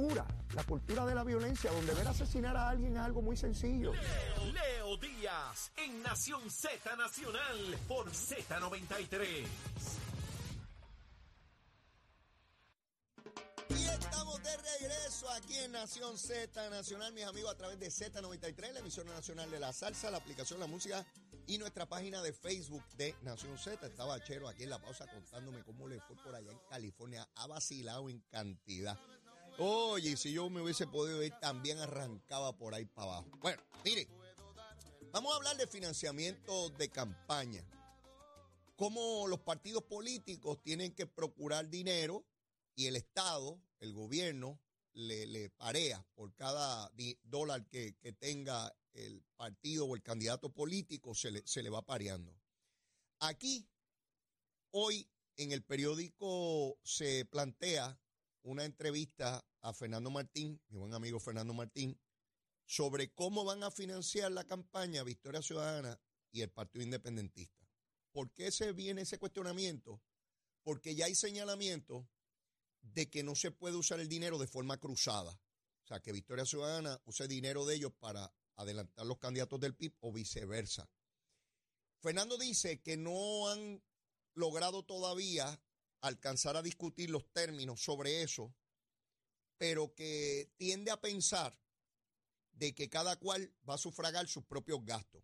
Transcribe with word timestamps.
cultura, 0.00 0.26
la 0.54 0.64
cultura 0.64 1.04
de 1.04 1.14
la 1.14 1.24
violencia, 1.24 1.70
donde 1.70 1.92
ver 1.92 2.08
asesinar 2.08 2.56
a 2.56 2.70
alguien 2.70 2.96
es 2.96 3.02
algo 3.02 3.20
muy 3.20 3.36
sencillo. 3.36 3.92
Leo, 3.92 4.52
Leo 4.52 4.96
Díaz 4.96 5.72
en 5.76 6.02
Nación 6.02 6.50
Z 6.50 6.96
Nacional 6.96 7.76
por 7.86 8.10
Z93. 8.10 9.46
Y 13.68 13.84
estamos 13.88 14.42
de 14.42 14.56
regreso 14.56 15.30
aquí 15.30 15.58
en 15.58 15.72
Nación 15.72 16.16
Z 16.16 16.70
Nacional, 16.70 17.12
mis 17.12 17.24
amigos, 17.24 17.52
a 17.52 17.56
través 17.56 17.78
de 17.78 17.88
Z93, 17.88 18.72
la 18.72 18.80
emisión 18.80 19.06
nacional 19.06 19.50
de 19.50 19.60
la 19.60 19.72
salsa, 19.72 20.10
la 20.10 20.16
aplicación 20.16 20.60
La 20.60 20.66
Música 20.66 21.04
y 21.46 21.58
nuestra 21.58 21.86
página 21.86 22.22
de 22.22 22.32
Facebook 22.32 22.84
de 22.96 23.14
Nación 23.22 23.58
Z. 23.58 23.86
Estaba 23.86 24.22
Chero 24.24 24.48
aquí 24.48 24.62
en 24.62 24.70
la 24.70 24.80
pausa 24.80 25.06
contándome 25.08 25.62
cómo 25.62 25.86
le 25.88 26.00
fue 26.00 26.16
por 26.16 26.34
allá 26.34 26.50
en 26.52 26.60
California. 26.70 27.28
Ha 27.36 27.46
vacilado 27.46 28.08
en 28.08 28.20
cantidad. 28.30 28.98
Oye, 29.62 30.16
si 30.16 30.32
yo 30.32 30.48
me 30.48 30.62
hubiese 30.62 30.86
podido 30.86 31.22
ir, 31.22 31.34
también 31.38 31.76
arrancaba 31.76 32.56
por 32.56 32.74
ahí 32.74 32.86
para 32.86 33.08
abajo. 33.08 33.28
Bueno, 33.40 33.62
mire, 33.84 34.08
vamos 35.12 35.34
a 35.34 35.36
hablar 35.36 35.54
de 35.58 35.66
financiamiento 35.66 36.70
de 36.70 36.88
campaña. 36.88 37.62
Cómo 38.74 39.28
los 39.28 39.40
partidos 39.40 39.82
políticos 39.82 40.62
tienen 40.62 40.94
que 40.94 41.06
procurar 41.06 41.68
dinero 41.68 42.24
y 42.74 42.86
el 42.86 42.96
Estado, 42.96 43.60
el 43.80 43.92
gobierno, 43.92 44.58
le, 44.94 45.50
parea 45.50 46.06
por 46.14 46.34
cada 46.36 46.90
dólar 47.24 47.68
que, 47.68 47.98
que 48.00 48.14
tenga 48.14 48.74
el 48.94 49.22
partido 49.36 49.84
o 49.84 49.94
el 49.94 50.02
candidato 50.02 50.48
político, 50.48 51.14
se 51.14 51.32
le, 51.32 51.46
se 51.46 51.62
le 51.62 51.68
va 51.68 51.82
pareando. 51.82 52.34
Aquí, 53.18 53.68
hoy, 54.70 55.06
en 55.36 55.52
el 55.52 55.62
periódico 55.62 56.78
se 56.82 57.26
plantea 57.26 58.00
una 58.42 58.64
entrevista 58.64 59.44
a 59.62 59.72
Fernando 59.72 60.10
Martín, 60.10 60.60
mi 60.68 60.78
buen 60.78 60.94
amigo 60.94 61.20
Fernando 61.20 61.54
Martín, 61.54 61.98
sobre 62.64 63.12
cómo 63.12 63.44
van 63.44 63.62
a 63.62 63.70
financiar 63.70 64.32
la 64.32 64.44
campaña 64.44 65.02
Victoria 65.02 65.42
Ciudadana 65.42 66.00
y 66.30 66.42
el 66.42 66.50
Partido 66.50 66.84
Independentista. 66.84 67.66
¿Por 68.12 68.32
qué 68.32 68.50
se 68.50 68.72
viene 68.72 69.02
ese 69.02 69.18
cuestionamiento? 69.18 70.00
Porque 70.62 70.94
ya 70.94 71.06
hay 71.06 71.14
señalamientos 71.14 72.06
de 72.82 73.10
que 73.10 73.22
no 73.22 73.34
se 73.34 73.50
puede 73.50 73.76
usar 73.76 74.00
el 74.00 74.08
dinero 74.08 74.38
de 74.38 74.46
forma 74.46 74.78
cruzada. 74.78 75.32
O 75.84 75.86
sea, 75.86 76.00
que 76.00 76.12
Victoria 76.12 76.46
Ciudadana 76.46 77.00
use 77.04 77.26
dinero 77.26 77.66
de 77.66 77.76
ellos 77.76 77.92
para 77.98 78.32
adelantar 78.56 79.06
los 79.06 79.18
candidatos 79.18 79.60
del 79.60 79.74
PIB 79.74 79.94
o 80.00 80.12
viceversa. 80.12 80.88
Fernando 82.00 82.38
dice 82.38 82.80
que 82.80 82.96
no 82.96 83.48
han 83.48 83.82
logrado 84.34 84.84
todavía 84.84 85.60
alcanzar 86.00 86.56
a 86.56 86.62
discutir 86.62 87.10
los 87.10 87.30
términos 87.32 87.82
sobre 87.82 88.22
eso, 88.22 88.54
pero 89.60 89.94
que 89.94 90.54
tiende 90.56 90.90
a 90.90 91.02
pensar 91.02 91.60
de 92.52 92.74
que 92.74 92.88
cada 92.88 93.16
cual 93.16 93.52
va 93.68 93.74
a 93.74 93.78
sufragar 93.78 94.26
sus 94.26 94.42
propios 94.46 94.82
gastos. 94.86 95.22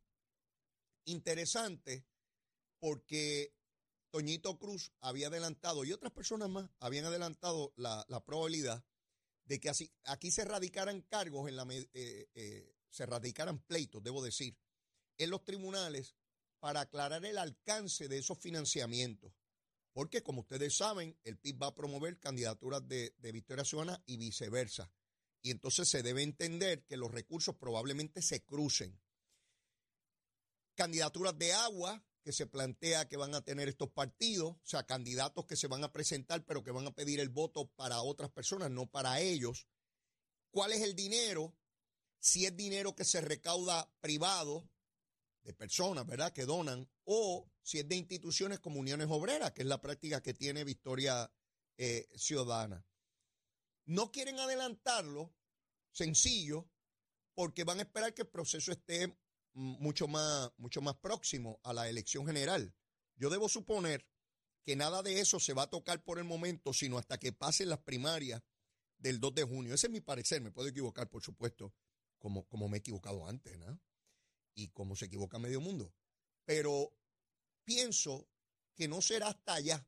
Interesante 1.06 2.04
porque 2.78 3.54
Toñito 4.10 4.58
Cruz 4.58 4.92
había 5.00 5.28
adelantado 5.28 5.86
y 5.86 5.92
otras 5.92 6.12
personas 6.12 6.50
más 6.50 6.68
habían 6.80 7.06
adelantado 7.06 7.72
la, 7.76 8.04
la 8.10 8.22
probabilidad 8.26 8.84
de 9.46 9.58
que 9.58 9.70
así, 9.70 9.90
aquí 10.04 10.30
se 10.30 10.44
radicaran 10.44 11.00
cargos, 11.00 11.48
en 11.48 11.56
la, 11.56 11.66
eh, 11.70 12.28
eh, 12.34 12.74
se 12.90 13.06
radicaran 13.06 13.60
pleitos, 13.60 14.02
debo 14.02 14.22
decir, 14.22 14.54
en 15.16 15.30
los 15.30 15.44
tribunales 15.44 16.14
para 16.60 16.82
aclarar 16.82 17.24
el 17.24 17.38
alcance 17.38 18.06
de 18.06 18.18
esos 18.18 18.38
financiamientos. 18.38 19.32
Porque, 19.96 20.22
como 20.22 20.42
ustedes 20.42 20.76
saben, 20.76 21.18
el 21.24 21.38
PIB 21.38 21.62
va 21.62 21.66
a 21.68 21.74
promover 21.74 22.18
candidaturas 22.18 22.86
de, 22.86 23.14
de 23.16 23.32
Victoria 23.32 23.64
Ciudadana 23.64 24.02
y 24.04 24.18
viceversa. 24.18 24.92
Y 25.40 25.50
entonces 25.50 25.88
se 25.88 26.02
debe 26.02 26.22
entender 26.22 26.84
que 26.84 26.98
los 26.98 27.10
recursos 27.10 27.56
probablemente 27.56 28.20
se 28.20 28.44
crucen. 28.44 29.00
Candidaturas 30.74 31.38
de 31.38 31.54
agua 31.54 32.04
que 32.22 32.32
se 32.32 32.46
plantea 32.46 33.08
que 33.08 33.16
van 33.16 33.34
a 33.34 33.40
tener 33.40 33.70
estos 33.70 33.88
partidos, 33.88 34.50
o 34.50 34.60
sea, 34.64 34.84
candidatos 34.84 35.46
que 35.46 35.56
se 35.56 35.66
van 35.66 35.82
a 35.82 35.92
presentar, 35.92 36.44
pero 36.44 36.62
que 36.62 36.72
van 36.72 36.86
a 36.86 36.94
pedir 36.94 37.18
el 37.18 37.30
voto 37.30 37.66
para 37.68 38.02
otras 38.02 38.30
personas, 38.30 38.70
no 38.70 38.90
para 38.90 39.20
ellos. 39.22 39.66
¿Cuál 40.50 40.72
es 40.72 40.82
el 40.82 40.94
dinero? 40.94 41.56
Si 42.18 42.44
es 42.44 42.54
dinero 42.54 42.94
que 42.94 43.06
se 43.06 43.22
recauda 43.22 43.90
privado, 44.02 44.68
de 45.46 45.54
personas, 45.54 46.04
¿verdad?, 46.04 46.32
que 46.32 46.44
donan, 46.44 46.88
o 47.04 47.48
si 47.62 47.78
es 47.78 47.88
de 47.88 47.94
instituciones 47.94 48.58
como 48.58 48.80
Uniones 48.80 49.06
Obreras, 49.08 49.52
que 49.52 49.62
es 49.62 49.68
la 49.68 49.80
práctica 49.80 50.20
que 50.20 50.34
tiene 50.34 50.64
Victoria 50.64 51.32
eh, 51.78 52.08
Ciudadana. 52.16 52.84
No 53.84 54.10
quieren 54.10 54.40
adelantarlo, 54.40 55.32
sencillo, 55.92 56.68
porque 57.34 57.62
van 57.62 57.78
a 57.78 57.82
esperar 57.82 58.12
que 58.12 58.22
el 58.22 58.28
proceso 58.28 58.72
esté 58.72 59.16
mucho 59.52 60.08
más, 60.08 60.50
mucho 60.56 60.82
más 60.82 60.96
próximo 60.96 61.60
a 61.62 61.72
la 61.72 61.88
elección 61.88 62.26
general. 62.26 62.74
Yo 63.14 63.30
debo 63.30 63.48
suponer 63.48 64.04
que 64.64 64.74
nada 64.74 65.02
de 65.04 65.20
eso 65.20 65.38
se 65.38 65.54
va 65.54 65.62
a 65.62 65.70
tocar 65.70 66.02
por 66.02 66.18
el 66.18 66.24
momento, 66.24 66.72
sino 66.72 66.98
hasta 66.98 67.18
que 67.18 67.32
pasen 67.32 67.68
las 67.68 67.78
primarias 67.78 68.42
del 68.98 69.20
2 69.20 69.34
de 69.36 69.44
junio. 69.44 69.74
Ese 69.74 69.86
es 69.86 69.92
mi 69.92 70.00
parecer, 70.00 70.42
me 70.42 70.50
puedo 70.50 70.68
equivocar, 70.68 71.08
por 71.08 71.22
supuesto, 71.22 71.72
como, 72.18 72.48
como 72.48 72.68
me 72.68 72.78
he 72.78 72.80
equivocado 72.80 73.28
antes, 73.28 73.56
¿no? 73.58 73.80
Y 74.56 74.68
como 74.70 74.96
se 74.96 75.04
equivoca 75.04 75.38
medio 75.38 75.60
mundo. 75.60 75.94
Pero 76.44 76.92
pienso 77.64 78.28
que 78.74 78.88
no 78.88 79.00
será 79.00 79.28
hasta 79.28 79.54
allá 79.54 79.86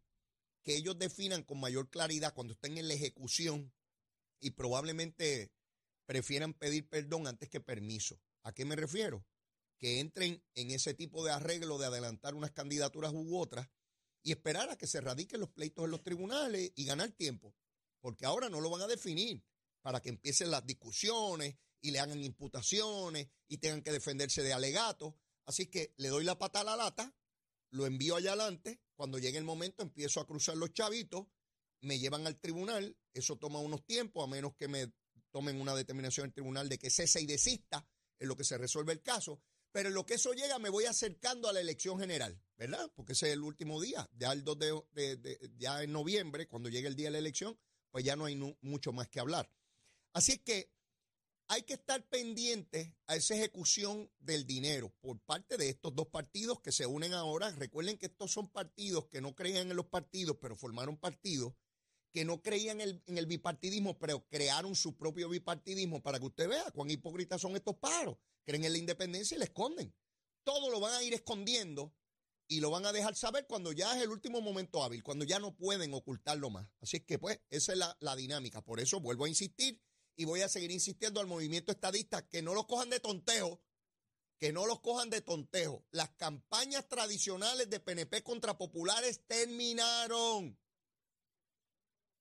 que 0.62 0.77
ellos 0.77 0.99
definan 0.99 1.43
con 1.43 1.59
mayor 1.59 1.89
claridad 1.89 2.34
cuando 2.34 2.53
estén 2.53 2.79
en 2.79 2.87
la 2.87 2.95
ejecución 2.95 3.73
y 4.39 4.51
probablemente 4.51 5.51
prefieran 6.06 6.55
pedir 6.55 6.89
perdón 6.89 7.27
antes 7.27 7.49
que 7.49 7.61
permiso. 7.61 8.21
¿A 8.43 8.53
qué 8.53 8.65
me 8.65 8.77
refiero? 8.77 9.27
Que 9.79 10.01
entren 10.01 10.45
en 10.55 10.71
ese 10.71 10.95
tipo 10.95 11.25
de 11.25 11.33
arreglo 11.33 11.79
de 11.79 11.87
adelantar 11.87 12.35
unas 12.35 12.50
candidaturas 12.50 13.12
u 13.15 13.39
otras 13.39 13.69
y 14.23 14.33
esperar 14.33 14.69
a 14.71 14.77
que 14.77 14.87
se 14.87 15.00
radiquen 15.00 15.41
los 15.41 15.50
pleitos 15.50 15.85
en 15.85 15.91
los 15.91 16.03
tribunales 16.03 16.73
y 16.75 16.85
ganar 16.85 17.11
tiempo. 17.12 17.55
Porque 18.00 18.27
ahora 18.27 18.49
no 18.49 18.61
lo 18.61 18.71
van 18.71 18.83
a 18.83 18.87
definir 18.87 19.43
para 19.81 20.00
que 20.00 20.11
empiecen 20.11 20.50
las 20.50 20.67
discusiones 20.67 21.56
y 21.81 21.91
le 21.91 22.00
hagan 22.00 22.22
imputaciones 22.22 23.28
y 23.49 23.59
tengan 23.59 23.83
que 23.83 23.93
defenderse 23.93 24.43
de 24.43 24.53
alegatos. 24.53 25.15
Así 25.47 25.66
que 25.66 25.94
le 25.97 26.09
doy 26.09 26.25
la 26.25 26.39
pata 26.39 26.61
a 26.61 26.65
la 26.65 26.77
lata, 26.77 27.15
lo 27.71 27.87
envío 27.87 28.16
allá 28.16 28.33
adelante, 28.33 28.81
cuando 28.94 29.19
llegue 29.19 29.39
el 29.39 29.44
momento 29.44 29.83
empiezo 29.83 30.21
a 30.21 30.27
cruzar 30.27 30.56
los 30.56 30.72
chavitos, 30.72 31.27
me 31.81 31.99
llevan 31.99 32.27
al 32.27 32.38
tribunal, 32.38 32.97
eso 33.15 33.37
toma 33.37 33.61
unos 33.61 33.84
tiempos, 33.87 34.25
a 34.25 34.27
menos 34.27 34.55
que 34.56 34.69
me 34.69 34.93
tomen 35.31 35.61
una 35.61 35.75
determinación 35.75 36.25
en 36.25 36.28
el 36.31 36.34
tribunal 36.34 36.69
de 36.69 36.78
que 36.78 36.91
cese 36.91 37.21
y 37.21 37.27
desista 37.27 37.87
en 38.19 38.28
lo 38.28 38.37
que 38.37 38.44
se 38.44 38.59
resuelve 38.59 38.93
el 38.93 39.03
caso, 39.03 39.41
pero 39.71 39.88
en 39.88 39.94
lo 39.94 40.05
que 40.05 40.15
eso 40.15 40.33
llega 40.33 40.59
me 40.59 40.71
voy 40.71 40.87
acercando 40.87 41.49
a 41.49 41.53
la 41.53 41.61
elección 41.61 41.99
general, 42.00 42.41
¿verdad? 42.56 42.91
Porque 42.94 43.12
ese 43.12 43.28
es 43.28 43.33
el 43.34 43.43
último 43.43 43.81
día, 43.81 44.09
ya 44.12 44.33
el 44.33 44.43
2 44.43 44.59
de, 44.59 45.53
ya 45.56 45.83
en 45.83 45.93
noviembre, 45.93 46.49
cuando 46.49 46.69
llegue 46.69 46.88
el 46.88 46.97
día 46.97 47.09
de 47.09 47.12
la 47.12 47.19
elección, 47.19 47.59
pues 47.91 48.05
ya 48.05 48.17
no 48.17 48.25
hay 48.25 48.37
mucho 48.61 48.93
más 48.93 49.09
que 49.09 49.21
hablar. 49.21 49.50
Así 50.12 50.38
que 50.38 50.72
hay 51.48 51.62
que 51.62 51.75
estar 51.75 52.06
pendientes 52.09 52.92
a 53.06 53.16
esa 53.16 53.34
ejecución 53.34 54.10
del 54.19 54.47
dinero 54.47 54.94
por 55.00 55.19
parte 55.20 55.56
de 55.56 55.70
estos 55.70 55.94
dos 55.94 56.06
partidos 56.09 56.60
que 56.60 56.72
se 56.72 56.84
unen 56.84 57.14
ahora. 57.14 57.50
Recuerden 57.53 57.97
que 57.97 58.06
estos 58.06 58.31
son 58.32 58.48
partidos 58.48 59.06
que 59.06 59.22
no 59.22 59.34
creían 59.34 59.70
en 59.70 59.76
los 59.76 59.87
partidos, 59.87 60.37
pero 60.41 60.56
formaron 60.56 60.98
partidos, 60.98 61.54
que 62.12 62.26
no 62.26 62.42
creían 62.42 62.82
en 62.82 63.00
el, 63.06 63.26
bipartidismo, 63.26 63.98
pero 63.98 64.26
crearon 64.28 64.75
su 64.75 64.97
propio 64.97 65.31
bipartidismo 65.31 66.03
para 66.03 66.19
que 66.19 66.26
usted 66.26 66.48
vea 66.48 66.70
cuán 66.70 66.91
hipócritas 66.91 67.41
son 67.41 67.56
estos 67.56 67.76
paros. 67.76 68.19
Creen 68.44 68.64
en 68.64 68.72
la 68.72 68.78
independencia 68.78 69.34
y 69.34 69.38
la 69.38 69.47
esconden. 69.47 69.94
Todo 70.44 70.70
lo 70.70 70.81
van 70.81 70.94
a 70.94 71.03
ir 71.03 71.14
escondiendo 71.14 71.94
y 72.47 72.60
lo 72.60 72.70
van 72.70 72.84
a 72.84 72.92
dejar 72.92 73.14
saber 73.14 73.47
cuando 73.47 73.72
ya 73.72 73.97
es 73.97 74.03
el 74.03 74.10
último 74.10 74.42
momento 74.42 74.82
hábil, 74.82 75.03
cuando 75.03 75.25
ya 75.25 75.38
no 75.38 75.56
pueden 75.56 75.94
ocultarlo 75.94 76.50
más. 76.50 76.69
Así 76.81 77.00
que 77.00 77.19
pues 77.19 77.41
esa 77.48 77.72
es 77.72 77.78
la 78.00 78.16
dinámica. 78.16 78.60
Por 78.60 78.81
eso 78.81 79.00
vuelvo 79.00 79.25
a 79.25 79.28
insistir 79.31 79.81
y 80.19 80.25
voy 80.25 80.43
a 80.43 80.49
seguir 80.49 80.73
insistiendo 80.73 81.20
al 81.20 81.29
movimiento 81.29 81.70
estadista 81.70 82.29
que 82.29 82.43
no 82.43 82.53
los 82.53 82.67
cojan 82.67 82.91
de 82.91 82.99
tontejo, 82.99 83.62
que 84.37 84.53
no 84.53 84.67
los 84.67 84.81
cojan 84.81 85.11
de 85.11 85.20
tontejo. 85.20 85.87
Las 85.93 86.11
campañas 86.11 86.88
tradicionales 86.88 87.70
de 87.70 87.79
PNP 87.79 88.25
contra 88.25 88.59
populares 88.59 89.20
terminaron. 89.29 90.59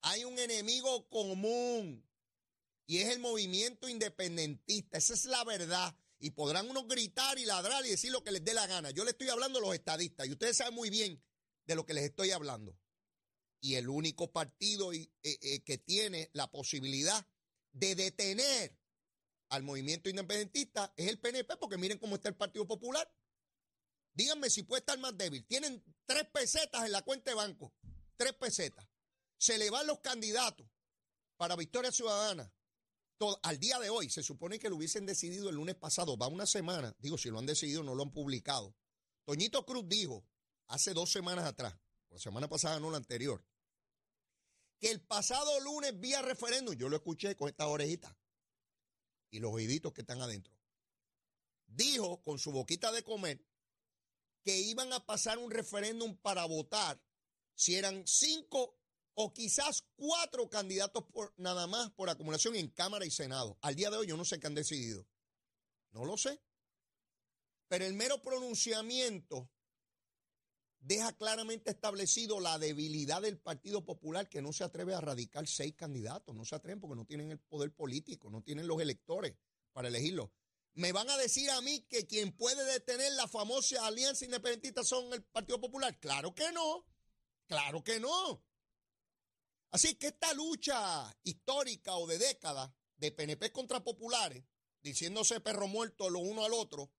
Hay 0.02 0.24
un 0.26 0.38
enemigo 0.38 1.10
común 1.10 2.08
y 2.86 3.00
es 3.00 3.10
el 3.10 3.18
movimiento 3.18 3.90
independentista. 3.90 5.00
Esa 5.00 5.16
es 5.16 5.26
la 5.26 5.44
verdad. 5.44 5.98
Y 6.20 6.32
podrán 6.32 6.70
unos 6.70 6.88
gritar 6.88 7.40
y 7.40 7.46
ladrar 7.46 7.84
y 7.84 7.90
decir 7.90 8.12
lo 8.12 8.24
que 8.24 8.32
les 8.32 8.46
dé 8.46 8.54
la 8.54 8.68
gana. 8.68 8.92
Yo 8.92 9.06
le 9.06 9.12
estoy 9.12 9.30
hablando 9.30 9.58
a 9.58 9.62
los 9.64 9.74
estadistas 9.74 10.28
y 10.28 10.34
ustedes 10.34 10.58
saben 10.58 10.76
muy 10.76 10.92
bien 10.92 11.20
de 11.66 11.76
lo 11.76 11.84
que 11.84 11.96
les 11.96 12.04
estoy 12.04 12.30
hablando. 12.30 12.78
Y 13.60 13.74
el 13.74 13.90
único 13.90 14.32
partido 14.32 14.94
eh, 14.94 15.10
eh, 15.24 15.64
que 15.64 15.80
tiene 15.80 16.30
la 16.34 16.52
posibilidad 16.52 17.26
de 17.78 17.96
detener 17.96 18.78
al 19.50 19.64
movimiento 19.64 20.10
independentista 20.10 20.94
es 20.96 21.08
el 21.08 21.20
PNP, 21.20 21.58
porque 21.58 21.78
miren 21.78 22.00
cómo 22.00 22.16
está 22.16 22.30
el 22.30 22.36
Partido 22.36 22.68
Popular. 22.68 23.10
Díganme 24.14 24.50
si 24.50 24.64
puede 24.64 24.80
estar 24.80 24.98
más 25.00 25.18
débil. 25.18 25.46
Tienen 25.46 25.84
tres 26.06 26.28
pesetas 26.34 26.86
en 26.86 26.92
la 26.92 27.04
cuenta 27.04 27.32
de 27.32 27.36
banco. 27.36 27.74
Tres 28.16 28.34
pesetas. 28.34 28.88
Se 29.38 29.58
le 29.58 29.70
van 29.70 29.88
los 29.88 30.00
candidatos 30.00 30.68
para 31.38 31.56
Victoria 31.56 31.92
Ciudadana 31.92 32.52
al 33.42 33.60
día 33.60 33.80
de 33.80 33.90
hoy, 33.90 34.10
se 34.10 34.22
supone 34.22 34.60
que 34.60 34.70
lo 34.70 34.76
hubiesen 34.76 35.06
decidido 35.06 35.50
el 35.50 35.56
lunes 35.56 35.76
pasado, 35.76 36.18
va 36.18 36.28
una 36.28 36.46
semana, 36.46 36.96
digo, 37.00 37.18
si 37.18 37.30
lo 37.30 37.40
han 37.40 37.46
decidido, 37.46 37.84
no 37.84 37.96
lo 37.96 38.04
han 38.04 38.12
publicado. 38.12 38.76
Toñito 39.26 39.66
Cruz 39.66 39.86
dijo, 39.88 40.26
hace 40.68 40.94
dos 40.94 41.12
semanas 41.12 41.46
atrás, 41.46 41.76
la 42.10 42.20
semana 42.20 42.48
pasada, 42.48 42.80
no 42.80 42.92
la 42.92 42.98
anterior, 42.98 43.44
que 44.80 44.92
el 44.92 45.02
pasado 45.02 45.60
lunes 45.62 46.00
vía 46.00 46.22
referéndum, 46.22 46.76
yo 46.76 46.90
lo 46.90 46.98
escuché 46.98 47.36
con 47.36 47.50
esta 47.50 47.68
orejita 47.68 48.16
y 49.30 49.40
los 49.40 49.54
oíditos 49.54 49.94
que 49.94 50.02
están 50.02 50.22
adentro, 50.22 50.54
dijo 51.66 52.22
con 52.24 52.40
su 52.40 52.52
boquita 52.52 52.92
de 52.92 53.04
comer 53.04 53.46
que 54.44 54.58
iban 54.58 54.94
a 54.94 55.06
pasar 55.06 55.38
un 55.38 55.52
referéndum 55.52 56.16
para 56.18 56.46
votar 56.46 57.02
si 57.54 57.76
eran 57.76 58.06
cinco 58.08 58.80
o 59.16 59.34
quizás 59.34 59.84
cuatro 59.96 60.48
candidatos 60.50 61.04
por, 61.12 61.34
nada 61.38 61.66
más 61.66 61.90
por 61.92 62.10
acumulación 62.10 62.56
en 62.56 62.70
Cámara 62.70 63.04
y 63.04 63.12
Senado. 63.12 63.58
Al 63.62 63.76
día 63.76 63.90
de 63.90 63.98
hoy 63.98 64.08
yo 64.08 64.16
no 64.16 64.24
sé 64.24 64.40
qué 64.40 64.46
han 64.46 64.54
decidido. 64.54 65.08
No 65.92 66.06
lo 66.06 66.18
sé. 66.18 66.40
Pero 67.68 67.86
el 67.86 67.96
mero 67.96 68.22
pronunciamiento 68.22 69.50
deja 70.80 71.12
claramente 71.14 71.72
establecido 71.72 72.40
la 72.40 72.60
debilidad 72.60 73.22
del 73.22 73.38
Partido 73.38 73.86
Popular 73.86 74.30
que 74.30 74.42
no 74.42 74.54
se 74.54 74.64
atreve 74.64 74.94
a 74.94 75.02
radicar 75.02 75.48
seis 75.48 75.76
candidatos. 75.76 76.36
No 76.36 76.46
se 76.46 76.56
atreven 76.56 76.80
porque 76.80 76.96
no 76.96 77.06
tienen 77.06 77.32
el 77.32 77.40
poder 77.40 77.74
político, 77.74 78.30
no 78.30 78.42
tienen 78.42 78.68
los 78.68 78.82
electores 78.82 79.36
para 79.74 79.88
elegirlo. 79.88 80.32
¿Me 80.74 80.92
van 80.92 81.10
a 81.10 81.18
decir 81.18 81.50
a 81.50 81.62
mí 81.62 81.82
que 81.90 82.06
quien 82.06 82.32
puede 82.32 82.64
detener 82.72 83.12
la 83.14 83.28
famosa 83.28 83.86
alianza 83.86 84.26
independentista 84.26 84.84
son 84.84 85.12
el 85.12 85.24
Partido 85.24 85.60
Popular? 85.60 86.00
Claro 86.00 86.36
que 86.36 86.52
no. 86.52 86.86
Claro 87.48 87.84
que 87.84 88.00
no. 88.00 88.44
Así 89.72 89.96
que 89.96 90.08
esta 90.08 90.34
lucha 90.34 91.18
histórica 91.24 91.96
o 91.96 92.08
de 92.08 92.18
décadas 92.18 92.72
de 92.98 93.12
PNP 93.12 93.52
contra 93.52 93.84
populares, 93.84 94.44
diciéndose 94.82 95.40
perro 95.40 95.68
muerto 95.68 96.10
lo 96.10 96.20
uno 96.20 96.46
al 96.46 96.54
otro, 96.54 96.92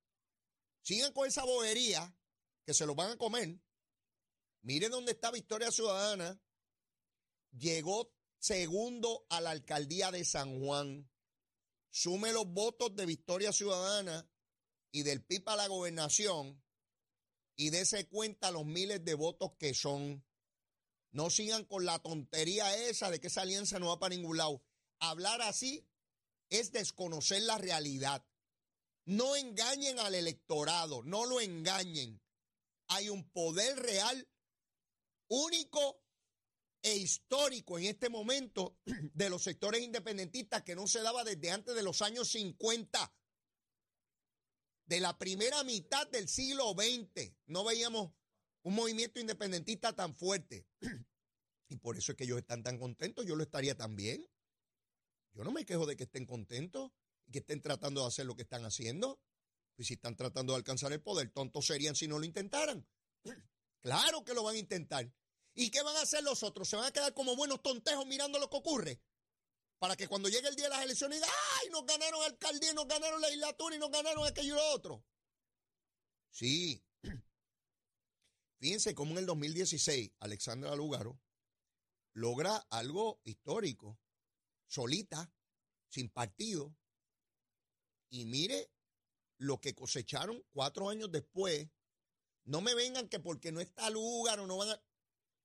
sigan 0.83 1.13
con 1.13 1.27
esa 1.27 1.45
bobería 1.45 2.15
que 2.65 2.75
se 2.75 2.85
lo 2.87 2.95
van 2.95 3.13
a 3.13 3.17
comer. 3.17 3.61
Miren 4.63 4.91
dónde 4.91 5.13
está 5.13 5.31
Victoria 5.31 5.71
Ciudadana. 5.71 6.41
Llegó 7.53 8.13
segundo 8.39 9.27
a 9.31 9.41
la 9.41 9.51
alcaldía 9.51 10.11
de 10.11 10.25
San 10.25 10.61
Juan. 10.61 11.11
Sume 11.91 12.33
los 12.33 12.47
votos 12.47 12.95
de 12.95 13.07
Victoria 13.07 13.53
Ciudadana 13.53 14.31
y 14.91 15.03
del 15.03 15.25
PIB 15.25 15.49
a 15.49 15.57
la 15.57 15.69
gobernación 15.69 16.63
y 17.57 17.71
dése 17.71 18.07
cuenta 18.09 18.53
los 18.53 18.65
miles 18.65 19.05
de 19.05 19.15
votos 19.15 19.53
que 19.59 19.75
son. 19.75 20.25
No 21.11 21.29
sigan 21.29 21.65
con 21.65 21.85
la 21.85 21.99
tontería 21.99 22.77
esa 22.89 23.11
de 23.11 23.21
que 23.21 23.27
esa 23.27 23.43
alianza 23.43 23.79
no 23.79 23.89
va 23.89 23.99
para 23.99 24.15
ningún 24.15 24.37
lado. 24.37 24.63
Hablar 25.01 25.43
así 25.43 25.89
es 26.51 26.71
desconocer 26.71 27.43
la 27.43 27.59
realidad. 27.59 28.25
No 29.05 29.35
engañen 29.35 29.99
al 29.99 30.15
electorado, 30.15 31.03
no 31.03 31.27
lo 31.27 31.41
engañen. 31.41 32.23
Hay 32.87 33.09
un 33.09 33.29
poder 33.31 33.77
real, 33.79 34.29
único 35.29 36.03
e 36.83 36.97
histórico 36.97 37.79
en 37.79 37.87
este 37.87 38.09
momento 38.09 38.79
de 38.85 39.31
los 39.31 39.43
sectores 39.43 39.83
independentistas 39.83 40.63
que 40.63 40.77
no 40.77 40.87
se 40.87 41.03
daba 41.03 41.25
desde 41.25 41.51
antes 41.51 41.75
de 41.75 41.83
los 41.83 42.03
años 42.03 42.29
50, 42.31 43.15
de 44.87 45.01
la 45.01 45.19
primera 45.19 45.63
mitad 45.65 46.07
del 46.09 46.29
siglo 46.29 46.73
XX. 46.73 47.33
No 47.47 47.65
veíamos 47.65 48.13
un 48.63 48.75
movimiento 48.75 49.21
independentista 49.21 49.95
tan 49.95 50.15
fuerte. 50.15 50.67
Y 51.71 51.77
por 51.77 51.99
eso 51.99 52.13
es 52.13 52.17
que 52.17 52.25
ellos 52.25 52.39
están 52.39 52.63
tan 52.63 52.79
contentos, 52.79 53.27
yo 53.27 53.37
lo 53.37 53.43
estaría 53.43 53.77
también. 53.77 54.27
Yo 55.35 55.45
no 55.45 55.53
me 55.53 55.67
quejo 55.67 55.85
de 55.85 55.97
que 55.97 56.05
estén 56.05 56.25
contentos 56.25 56.91
y 57.27 57.33
que 57.33 57.41
estén 57.41 57.61
tratando 57.61 58.01
de 58.01 58.07
hacer 58.07 58.25
lo 58.25 58.35
que 58.35 58.43
están 58.43 58.65
haciendo. 58.65 59.21
Y 59.77 59.85
si 59.85 59.95
están 59.95 60.17
tratando 60.17 60.55
de 60.55 60.57
alcanzar 60.57 60.93
el 60.93 61.03
poder, 61.03 61.31
tontos 61.31 61.67
serían 61.67 61.95
si 61.95 62.09
no 62.09 62.19
lo 62.19 62.25
intentaran. 62.25 62.89
Claro 63.81 64.25
que 64.25 64.35
lo 64.35 64.43
van 64.43 64.57
a 64.57 64.59
intentar. 64.59 65.11
¿Y 65.55 65.71
qué 65.71 65.83
van 65.83 65.97
a 65.97 66.03
hacer 66.03 66.23
los 66.23 66.43
otros? 66.43 66.69
¿Se 66.69 66.77
van 66.77 66.87
a 66.87 66.93
quedar 66.93 67.15
como 67.15 67.37
buenos 67.37 67.63
tontejos 67.63 68.07
mirando 68.07 68.39
lo 68.39 68.49
que 68.49 68.57
ocurre? 68.57 69.03
Para 69.79 69.97
que 69.97 70.09
cuando 70.09 70.29
llegue 70.29 70.49
el 70.49 70.57
día 70.57 70.65
de 70.67 70.71
las 70.71 70.85
elecciones 70.85 71.19
digan, 71.19 71.35
¡ay! 71.61 71.71
Nos 71.71 71.87
ganaron 71.87 72.23
alcaldía, 72.23 72.73
nos 72.75 72.87
ganaron 72.87 73.21
legislatura 73.21 73.77
y 73.77 73.79
nos 73.79 73.91
ganaron 73.91 74.27
aquello 74.27 74.55
y 74.55 74.57
lo 74.57 74.71
otro. 74.73 75.05
Sí, 76.31 76.85
Fíjense 78.59 78.95
cómo 78.95 79.13
en 79.13 79.19
el 79.19 79.27
2016 79.27 80.13
Alexandra 80.19 80.75
Lugaro 80.75 81.21
logra 82.13 82.57
algo 82.71 83.21
histórico, 83.23 84.01
solita, 84.67 85.33
sin 85.89 86.09
partido. 86.09 86.75
Y 88.11 88.25
mire 88.25 88.73
lo 89.37 89.61
que 89.61 89.75
cosecharon 89.75 90.45
cuatro 90.51 90.89
años 90.89 91.13
después. 91.13 91.69
No 92.49 92.63
me 92.63 92.75
vengan 92.75 93.09
que 93.09 93.21
porque 93.21 93.53
no 93.53 93.61
está 93.61 93.91
Lugaro 93.91 94.47
no 94.47 94.57
van 94.57 94.71
a, 94.71 94.83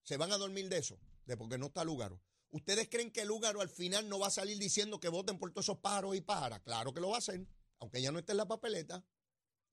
se 0.03 0.15
van 0.15 0.31
a 0.31 0.37
dormir 0.37 0.69
de 0.69 0.77
eso, 0.77 0.97
de 1.25 1.35
porque 1.35 1.57
no 1.57 1.65
está 1.65 1.83
Lugaro. 1.83 2.21
¿Ustedes 2.49 2.87
creen 2.87 3.11
que 3.11 3.25
Lugaro 3.25 3.59
al 3.59 3.67
final 3.67 4.07
no 4.07 4.19
va 4.19 4.27
a 4.27 4.31
salir 4.31 4.57
diciendo 4.57 5.01
que 5.01 5.09
voten 5.09 5.37
por 5.37 5.51
todos 5.51 5.65
esos 5.65 5.79
pájaros 5.79 6.15
y 6.15 6.21
pájaras? 6.21 6.61
Claro 6.61 6.93
que 6.93 7.01
lo 7.01 7.09
va 7.09 7.15
a 7.15 7.17
hacer, 7.17 7.45
aunque 7.79 8.01
ya 8.01 8.13
no 8.13 8.19
esté 8.19 8.31
en 8.31 8.37
la 8.37 8.47
papeleta. 8.47 9.05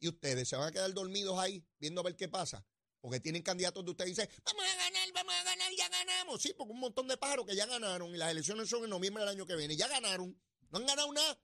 Y 0.00 0.08
ustedes 0.08 0.48
se 0.48 0.56
van 0.56 0.68
a 0.68 0.72
quedar 0.72 0.92
dormidos 0.92 1.38
ahí 1.38 1.64
viendo 1.78 2.00
a 2.00 2.04
ver 2.04 2.16
qué 2.16 2.26
pasa. 2.26 2.66
Porque 3.00 3.20
tienen 3.20 3.42
candidatos 3.42 3.84
de 3.84 3.92
ustedes 3.92 4.08
y 4.08 4.14
dicen, 4.14 4.28
vamos 4.44 4.64
a 4.64 4.76
ganar, 4.76 5.12
vamos 5.14 5.34
a 5.34 5.44
ganar, 5.44 5.72
ya 5.78 5.88
ganamos. 5.88 6.42
Sí, 6.42 6.52
porque 6.58 6.72
un 6.72 6.80
montón 6.80 7.06
de 7.06 7.16
pájaros 7.16 7.46
que 7.46 7.54
ya 7.54 7.66
ganaron 7.66 8.12
y 8.12 8.18
las 8.18 8.32
elecciones 8.32 8.68
son 8.68 8.82
en 8.82 8.90
noviembre 8.90 9.22
del 9.22 9.30
año 9.30 9.46
que 9.46 9.54
viene. 9.54 9.76
Ya 9.76 9.86
ganaron. 9.86 10.36
No 10.70 10.78
han 10.78 10.86
ganado 10.86 11.12
nada. 11.12 11.40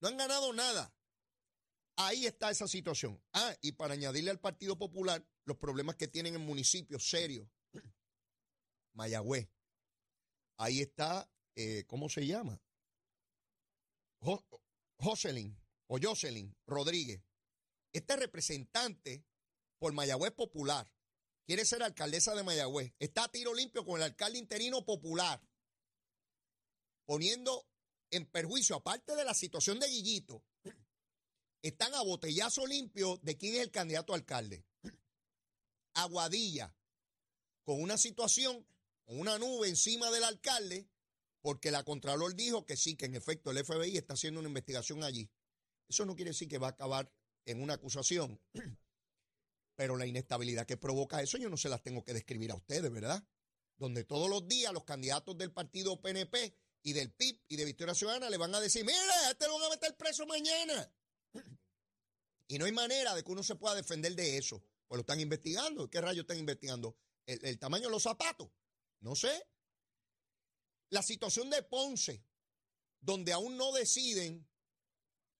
No 0.00 0.08
han 0.08 0.16
ganado 0.16 0.54
nada. 0.54 0.94
Ahí 1.96 2.26
está 2.26 2.50
esa 2.50 2.68
situación. 2.68 3.20
Ah, 3.32 3.56
y 3.62 3.72
para 3.72 3.94
añadirle 3.94 4.30
al 4.30 4.40
Partido 4.40 4.76
Popular 4.78 5.26
los 5.44 5.56
problemas 5.56 5.96
que 5.96 6.08
tienen 6.08 6.34
en 6.34 6.42
municipios 6.42 7.08
serios. 7.08 7.48
Mayagüez. 8.94 9.48
Ahí 10.58 10.80
está, 10.80 11.30
eh, 11.54 11.84
¿cómo 11.86 12.08
se 12.08 12.26
llama? 12.26 12.60
Jocelyn 14.98 15.56
o 15.86 15.98
Jocelyn 16.00 16.54
Rodríguez. 16.66 17.22
Este 17.92 18.16
representante 18.16 19.24
por 19.78 19.92
Mayagüez 19.92 20.32
Popular. 20.32 20.90
Quiere 21.46 21.64
ser 21.64 21.82
alcaldesa 21.82 22.34
de 22.34 22.42
Mayagüez. 22.42 22.92
Está 22.98 23.24
a 23.24 23.28
tiro 23.28 23.54
limpio 23.54 23.84
con 23.84 23.96
el 23.96 24.02
alcalde 24.02 24.38
interino 24.38 24.84
popular. 24.84 25.40
Poniendo 27.06 27.68
en 28.10 28.26
perjuicio, 28.26 28.76
aparte 28.76 29.14
de 29.14 29.24
la 29.24 29.32
situación 29.32 29.78
de 29.78 29.88
Guillito, 29.88 30.44
están 31.62 31.94
a 31.94 32.02
botellazo 32.02 32.66
limpio 32.66 33.18
de 33.22 33.36
quién 33.36 33.54
es 33.54 33.60
el 33.60 33.70
candidato 33.70 34.12
a 34.12 34.16
alcalde. 34.16 34.64
Aguadilla, 35.94 36.74
con 37.64 37.82
una 37.82 37.98
situación, 37.98 38.66
con 39.04 39.18
una 39.18 39.38
nube 39.38 39.68
encima 39.68 40.10
del 40.10 40.24
alcalde, 40.24 40.88
porque 41.40 41.70
la 41.70 41.84
Contralor 41.84 42.34
dijo 42.34 42.66
que 42.66 42.76
sí, 42.76 42.96
que 42.96 43.06
en 43.06 43.14
efecto 43.14 43.50
el 43.50 43.64
FBI 43.64 43.96
está 43.96 44.14
haciendo 44.14 44.40
una 44.40 44.48
investigación 44.48 45.04
allí. 45.04 45.30
Eso 45.88 46.04
no 46.04 46.16
quiere 46.16 46.30
decir 46.30 46.48
que 46.48 46.58
va 46.58 46.68
a 46.68 46.70
acabar 46.70 47.12
en 47.44 47.62
una 47.62 47.74
acusación. 47.74 48.40
Pero 49.76 49.96
la 49.96 50.06
inestabilidad 50.06 50.66
que 50.66 50.76
provoca 50.76 51.22
eso 51.22 51.38
yo 51.38 51.50
no 51.50 51.56
se 51.56 51.68
las 51.68 51.82
tengo 51.82 52.02
que 52.02 52.14
describir 52.14 52.50
a 52.50 52.54
ustedes, 52.56 52.90
¿verdad? 52.90 53.22
Donde 53.76 54.04
todos 54.04 54.28
los 54.28 54.48
días 54.48 54.72
los 54.72 54.84
candidatos 54.84 55.36
del 55.36 55.52
partido 55.52 56.00
PNP 56.00 56.56
y 56.82 56.92
del 56.92 57.12
PIB 57.12 57.42
y 57.48 57.56
de 57.56 57.64
Victoria 57.64 57.94
Ciudadana 57.94 58.30
le 58.30 58.38
van 58.38 58.54
a 58.54 58.60
decir, 58.60 58.84
mira, 58.84 59.30
este 59.30 59.46
lo 59.46 59.58
van 59.58 59.66
a 59.66 59.70
meter 59.70 59.96
preso 59.96 60.26
mañana. 60.26 60.90
Y 62.48 62.58
no 62.58 62.64
hay 62.64 62.72
manera 62.72 63.14
de 63.14 63.24
que 63.24 63.32
uno 63.32 63.42
se 63.42 63.56
pueda 63.56 63.74
defender 63.74 64.14
de 64.14 64.38
eso. 64.38 64.62
Pues 64.86 64.98
lo 64.98 65.00
están 65.00 65.20
investigando. 65.20 65.90
¿Qué 65.90 66.00
rayos 66.00 66.22
están 66.22 66.38
investigando? 66.38 66.96
¿El, 67.26 67.44
el 67.44 67.58
tamaño 67.58 67.84
de 67.84 67.90
los 67.90 68.02
zapatos? 68.02 68.48
No 69.00 69.14
sé. 69.16 69.48
La 70.90 71.02
situación 71.02 71.50
de 71.50 71.62
Ponce, 71.62 72.24
donde 73.00 73.32
aún 73.32 73.56
no 73.56 73.72
deciden 73.72 74.48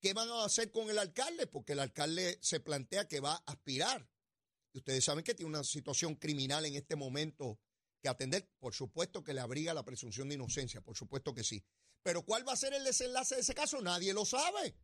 qué 0.01 0.13
van 0.13 0.29
a 0.29 0.45
hacer 0.45 0.73
con 0.73 0.91
el 0.91 0.99
alcalde, 0.99 1.47
porque 1.47 1.75
el 1.75 1.81
alcalde 1.81 2.39
se 2.43 2.61
plantea 2.61 3.07
que 3.07 3.21
va 3.21 3.35
a 3.35 3.53
aspirar 3.53 4.09
ustedes 4.79 5.05
saben 5.05 5.25
que 5.25 5.35
tiene 5.35 5.51
una 5.51 5.65
situación 5.65 6.15
criminal 6.15 6.65
en 6.67 6.77
este 6.77 6.97
momento 6.97 7.59
que 8.03 8.09
atender. 8.09 8.49
Por 8.59 8.75
supuesto 8.75 9.25
que 9.25 9.35
le 9.35 9.41
abriga 9.41 9.75
la 9.75 9.85
presunción 9.85 10.29
de 10.29 10.35
inocencia, 10.35 10.81
por 10.81 10.97
supuesto 10.97 11.35
que 11.35 11.45
sí. 11.45 11.65
Pero 12.03 12.23
¿cuál 12.23 12.47
va 12.47 12.53
a 12.53 12.57
ser 12.57 12.73
el 12.75 12.85
desenlace 12.85 13.35
de 13.35 13.41
ese 13.41 13.55
caso? 13.55 13.81
Nadie 13.81 14.13
lo 14.13 14.25
sabe. 14.25 14.75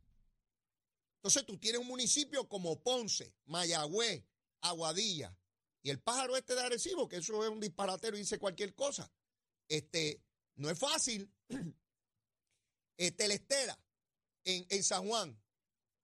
Entonces 1.23 1.45
tú 1.45 1.57
tienes 1.57 1.79
un 1.79 1.87
municipio 1.87 2.49
como 2.49 2.83
Ponce, 2.83 3.33
Mayagüez, 3.45 4.25
Aguadilla 4.59 5.33
y 5.81 5.89
el 5.89 6.01
pájaro 6.01 6.35
este 6.35 6.53
de 6.53 6.59
Arecibo, 6.59 7.07
que 7.07 7.15
eso 7.15 7.41
es 7.45 7.49
un 7.49 7.61
disparatero 7.61 8.17
y 8.17 8.19
dice 8.19 8.37
cualquier 8.37 8.75
cosa. 8.75 9.09
Este, 9.69 10.21
no 10.55 10.69
es 10.69 10.77
fácil. 10.77 11.31
Telestera 13.17 13.79
en, 14.43 14.65
en 14.69 14.83
San 14.83 15.07
Juan, 15.07 15.41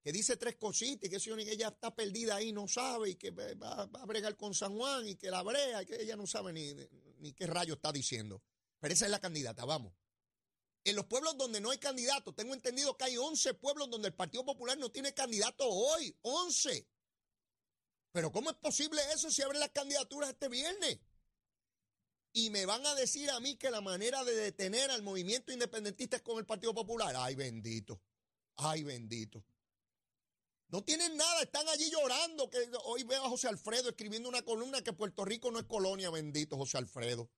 que 0.02 0.14
dice 0.14 0.38
tres 0.38 0.56
cositas 0.56 1.06
y 1.06 1.10
que, 1.10 1.20
que 1.20 1.52
ella 1.52 1.68
está 1.68 1.94
perdida 1.94 2.38
ahí, 2.38 2.54
no 2.54 2.70
sabe, 2.70 3.10
y 3.10 3.16
que 3.16 3.32
va, 3.32 3.82
a 3.82 4.06
bregar 4.06 4.38
con 4.38 4.54
San 4.54 4.78
Juan 4.78 5.06
y 5.06 5.16
que 5.16 5.30
la 5.30 5.44
brea, 5.44 5.84
y 5.84 5.86
que 5.86 6.02
ella 6.02 6.16
no 6.16 6.28
sabe 6.28 6.54
ni, 6.54 6.74
ni 7.18 7.34
qué 7.34 7.46
rayo 7.46 7.74
está 7.74 7.92
diciendo. 7.92 8.42
Pero 8.80 8.94
esa 8.94 9.04
es 9.04 9.12
la 9.12 9.20
candidata, 9.20 9.66
vamos. 9.66 9.94
En 10.90 10.96
los 10.96 11.06
pueblos 11.06 11.38
donde 11.38 11.62
no 11.62 11.70
hay 11.70 11.78
candidato, 11.78 12.34
tengo 12.34 12.56
entendido 12.56 12.98
que 12.98 13.04
hay 13.04 13.16
11 13.16 13.54
pueblos 13.54 13.92
donde 13.92 14.08
el 14.08 14.16
Partido 14.16 14.44
Popular 14.44 14.76
no 14.76 14.90
tiene 14.90 15.14
candidato 15.14 15.70
hoy. 15.70 16.18
11. 16.24 16.88
Pero 18.12 18.32
¿cómo 18.32 18.50
es 18.50 18.56
posible 18.56 19.00
eso 19.14 19.30
si 19.30 19.44
abren 19.44 19.60
las 19.60 19.70
candidaturas 19.70 20.32
este 20.32 20.50
viernes? 20.50 21.00
Y 22.34 22.50
me 22.50 22.66
van 22.66 22.84
a 22.88 22.96
decir 22.96 23.30
a 23.30 23.40
mí 23.40 23.56
que 23.56 23.70
la 23.70 23.82
manera 23.82 24.24
de 24.24 24.34
detener 24.34 24.90
al 24.90 25.04
movimiento 25.04 25.54
independentista 25.54 26.16
es 26.18 26.24
con 26.24 26.40
el 26.40 26.48
Partido 26.48 26.74
Popular. 26.74 27.14
Ay, 27.16 27.36
bendito. 27.36 28.02
Ay, 28.56 28.82
bendito. 28.82 29.46
No 30.70 30.84
tienen 30.84 31.16
nada, 31.16 31.44
están 31.44 31.68
allí 31.68 31.92
llorando. 31.92 32.50
Que 32.50 32.68
hoy 32.86 33.04
veo 33.04 33.26
a 33.26 33.30
José 33.30 33.48
Alfredo 33.48 33.90
escribiendo 33.90 34.28
una 34.28 34.42
columna 34.42 34.82
que 34.82 34.94
Puerto 34.94 35.24
Rico 35.24 35.52
no 35.52 35.60
es 35.60 35.66
colonia, 35.66 36.10
bendito 36.10 36.58
José 36.58 36.80
Alfredo. 36.80 37.30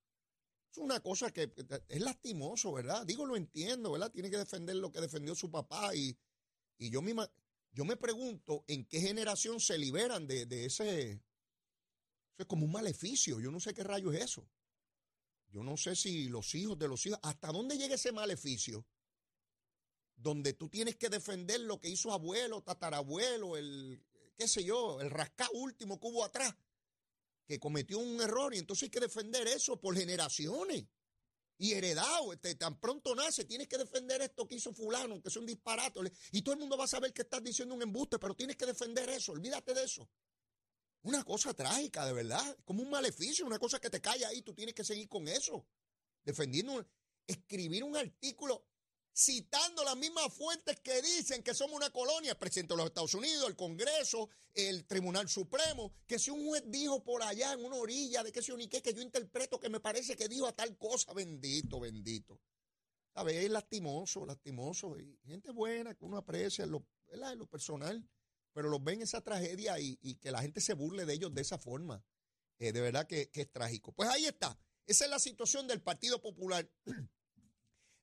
Es 0.72 0.78
una 0.78 1.02
cosa 1.02 1.32
que 1.32 1.52
es 1.90 2.02
lastimoso, 2.02 2.72
¿verdad? 2.72 3.06
Digo, 3.06 3.26
lo 3.26 3.36
entiendo, 3.36 3.92
¿verdad? 3.92 4.12
Tiene 4.12 4.30
que 4.30 4.38
defender 4.38 4.78
lo 4.78 4.92
que 4.92 5.02
defendió 5.02 5.36
su 5.36 5.52
papá 5.52 5.94
y, 5.94 6.18
y 6.78 6.90
yo, 6.90 7.02
yo 7.74 7.86
me 7.86 7.98
pregunto 7.98 8.64
en 8.68 8.86
qué 8.86 9.02
generación 9.02 9.60
se 9.60 9.78
liberan 9.78 10.28
de, 10.28 10.46
de 10.46 10.66
ese... 10.66 11.22
Es 12.38 12.46
como 12.46 12.66
un 12.66 12.72
maleficio, 12.72 13.40
yo 13.40 13.52
no 13.52 13.60
sé 13.60 13.74
qué 13.74 13.84
rayo 13.84 14.12
es 14.14 14.24
eso. 14.24 14.48
Yo 15.50 15.64
no 15.64 15.76
sé 15.78 15.96
si 15.96 16.30
los 16.30 16.56
hijos 16.56 16.80
de 16.80 16.88
los 16.88 17.06
hijos, 17.06 17.20
¿hasta 17.22 17.52
dónde 17.52 17.78
llega 17.78 17.96
ese 17.96 18.12
maleficio? 18.12 18.86
donde 20.22 20.54
tú 20.54 20.70
tienes 20.70 20.96
que 20.96 21.10
defender 21.10 21.60
lo 21.62 21.80
que 21.80 21.90
hizo 21.90 22.12
abuelo, 22.12 22.62
tatarabuelo, 22.62 23.58
el, 23.58 24.04
qué 24.38 24.48
sé 24.48 24.64
yo, 24.64 25.02
el 25.02 25.10
rascá 25.10 25.50
último 25.54 26.00
que 26.00 26.08
hubo 26.08 26.24
atrás, 26.24 26.56
que 27.52 27.60
cometió 27.60 28.00
un 28.00 28.22
error 28.22 28.56
y 28.56 28.60
entonces 28.60 28.84
hay 28.84 28.90
que 28.90 29.02
defender 29.02 29.46
eso 29.46 29.78
por 29.78 29.98
generaciones 29.98 30.86
y 31.58 31.74
heredado, 31.74 32.32
este, 32.32 32.56
tan 32.56 32.80
pronto 32.80 33.14
nace, 33.14 33.44
tienes 33.44 33.68
que 33.68 33.78
defender 33.78 34.22
esto 34.22 34.48
que 34.48 34.56
hizo 34.56 34.74
fulano, 34.74 35.22
que 35.22 35.28
es 35.28 35.36
un 35.36 35.46
disparate, 35.46 36.00
y 36.32 36.44
todo 36.44 36.54
el 36.54 36.62
mundo 36.62 36.78
va 36.78 36.86
a 36.86 36.88
saber 36.88 37.12
que 37.12 37.24
estás 37.24 37.44
diciendo 37.44 37.76
un 37.76 37.82
embuste, 37.82 38.18
pero 38.20 38.34
tienes 38.36 38.56
que 38.56 38.66
defender 38.66 39.10
eso, 39.10 39.34
olvídate 39.34 39.74
de 39.74 39.84
eso. 39.84 40.10
Una 41.02 41.26
cosa 41.26 41.54
trágica, 41.54 42.06
de 42.06 42.14
verdad, 42.14 42.58
como 42.64 42.84
un 42.84 42.90
maleficio, 42.90 43.46
una 43.46 43.60
cosa 43.60 43.82
que 43.82 43.90
te 43.90 44.00
calla 44.00 44.30
ahí, 44.30 44.42
tú 44.42 44.54
tienes 44.54 44.74
que 44.74 44.86
seguir 44.86 45.10
con 45.10 45.28
eso, 45.28 45.68
defendiendo, 46.24 46.88
escribir 47.28 47.84
un 47.84 47.98
artículo 47.98 48.66
citando 49.14 49.84
las 49.84 49.98
mismas 49.98 50.34
fuentes 50.34 50.80
que 50.80 51.02
dicen 51.02 51.44
que 51.44 51.54
somos 51.54 51.76
una 51.76 51.90
colonia, 51.90 52.32
el 52.32 52.38
presidente 52.38 52.74
de 52.74 52.78
los 52.78 52.88
Estados 52.88 53.14
Unidos, 53.14 53.48
el 53.48 53.56
Congreso, 53.56 54.30
el 54.54 54.86
Tribunal 54.86 55.28
Supremo, 55.30 55.94
que 56.08 56.18
si 56.18 56.32
un 56.32 56.46
juez 56.46 56.64
dijo 56.68 57.04
por 57.04 57.22
allá 57.24 57.54
en 57.54 57.64
una 57.64 57.76
orilla 57.76 58.24
de 58.24 58.32
que 58.32 58.42
se 58.42 58.56
ni 58.56 58.68
qué, 58.68 58.82
que 58.82 58.94
yo 58.94 59.02
interpreto 59.02 59.60
que 59.60 59.70
me 59.70 59.80
parece 59.80 60.16
que 60.16 60.28
dijo 60.28 60.48
a 60.48 60.56
tal 60.56 60.78
cosa, 60.78 61.14
bendito, 61.14 61.80
bendito. 61.80 62.40
¿Sabes? 63.14 63.44
Es 63.44 63.50
lastimoso, 63.50 64.26
lastimoso. 64.26 64.96
Gente 65.26 65.52
buena 65.52 65.94
que 65.94 66.06
uno 66.06 66.18
aprecia 66.18 66.64
en 66.64 66.72
lo, 66.72 66.86
personal, 67.50 68.08
pero 68.54 68.70
los 68.70 68.82
ven 68.82 69.02
esa 69.02 69.22
tragedia 69.22 69.78
y, 69.80 69.98
que 70.16 70.32
la 70.32 70.42
gente 70.42 70.62
se 70.62 70.74
burle 70.74 71.06
de 71.06 71.14
ellos 71.14 71.34
de 71.34 71.42
esa 71.42 71.58
forma. 71.58 72.04
Eh, 72.58 72.72
de 72.72 72.80
verdad 72.80 73.08
que 73.08 73.30
es 73.34 73.52
trágico. 73.52 73.92
Pues 73.92 74.08
ahí 74.08 74.26
está. 74.26 74.58
Esa 74.86 75.06
es 75.06 75.12
la 75.12 75.20
situación 75.20 75.68
del 75.68 75.82
Partido 75.82 76.22
Popular. 76.22 76.70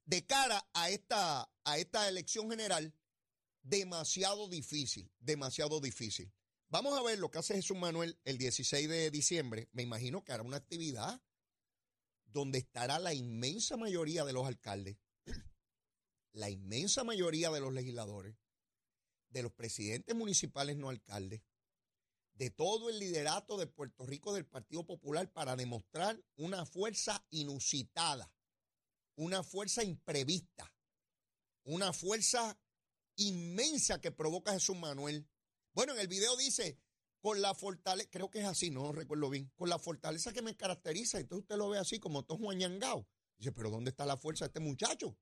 de 0.08 0.24
cara 0.24 0.66
a 0.72 0.88
esta, 0.88 1.52
a 1.64 1.78
esta 1.78 2.08
elección 2.08 2.48
general, 2.48 2.94
demasiado 3.60 4.48
difícil, 4.48 5.12
demasiado 5.18 5.80
difícil. 5.80 6.32
Vamos 6.70 6.98
a 6.98 7.02
ver 7.02 7.18
lo 7.18 7.30
que 7.30 7.38
hace 7.38 7.54
Jesús 7.54 7.76
Manuel 7.76 8.18
el 8.24 8.38
16 8.38 8.88
de 8.88 9.10
diciembre. 9.10 9.68
Me 9.72 9.82
imagino 9.82 10.24
que 10.24 10.32
hará 10.32 10.42
una 10.42 10.56
actividad 10.56 11.20
donde 12.24 12.56
estará 12.56 12.98
la 12.98 13.12
inmensa 13.12 13.76
mayoría 13.76 14.24
de 14.24 14.32
los 14.32 14.46
alcaldes, 14.46 14.96
la 16.32 16.48
inmensa 16.48 17.04
mayoría 17.04 17.50
de 17.50 17.60
los 17.60 17.74
legisladores, 17.74 18.34
de 19.28 19.42
los 19.42 19.52
presidentes 19.52 20.16
municipales 20.16 20.78
no 20.78 20.88
alcaldes, 20.88 21.42
de 22.32 22.48
todo 22.48 22.88
el 22.88 22.98
liderato 22.98 23.58
de 23.58 23.66
Puerto 23.66 24.06
Rico 24.06 24.32
del 24.32 24.46
Partido 24.46 24.86
Popular 24.86 25.30
para 25.30 25.54
demostrar 25.54 26.18
una 26.36 26.64
fuerza 26.64 27.26
inusitada 27.28 28.32
una 29.18 29.42
fuerza 29.42 29.82
imprevista, 29.82 30.72
una 31.64 31.92
fuerza 31.92 32.56
inmensa 33.16 34.00
que 34.00 34.12
provoca 34.12 34.52
Jesús 34.52 34.76
Manuel. 34.76 35.28
Bueno, 35.72 35.92
en 35.94 35.98
el 35.98 36.06
video 36.06 36.36
dice, 36.36 36.78
con 37.20 37.42
la 37.42 37.52
fortaleza, 37.52 38.08
creo 38.12 38.30
que 38.30 38.38
es 38.38 38.44
así, 38.44 38.70
no 38.70 38.92
recuerdo 38.92 39.28
bien, 39.28 39.50
con 39.56 39.68
la 39.68 39.80
fortaleza 39.80 40.32
que 40.32 40.40
me 40.40 40.56
caracteriza, 40.56 41.18
entonces 41.18 41.42
usted 41.42 41.56
lo 41.56 41.68
ve 41.68 41.78
así 41.78 41.98
como 41.98 42.24
todo 42.24 42.38
juañangao. 42.38 43.08
Dice, 43.36 43.50
pero 43.50 43.70
¿dónde 43.70 43.90
está 43.90 44.06
la 44.06 44.16
fuerza 44.16 44.44
de 44.44 44.50
este 44.50 44.60
muchacho? 44.60 45.18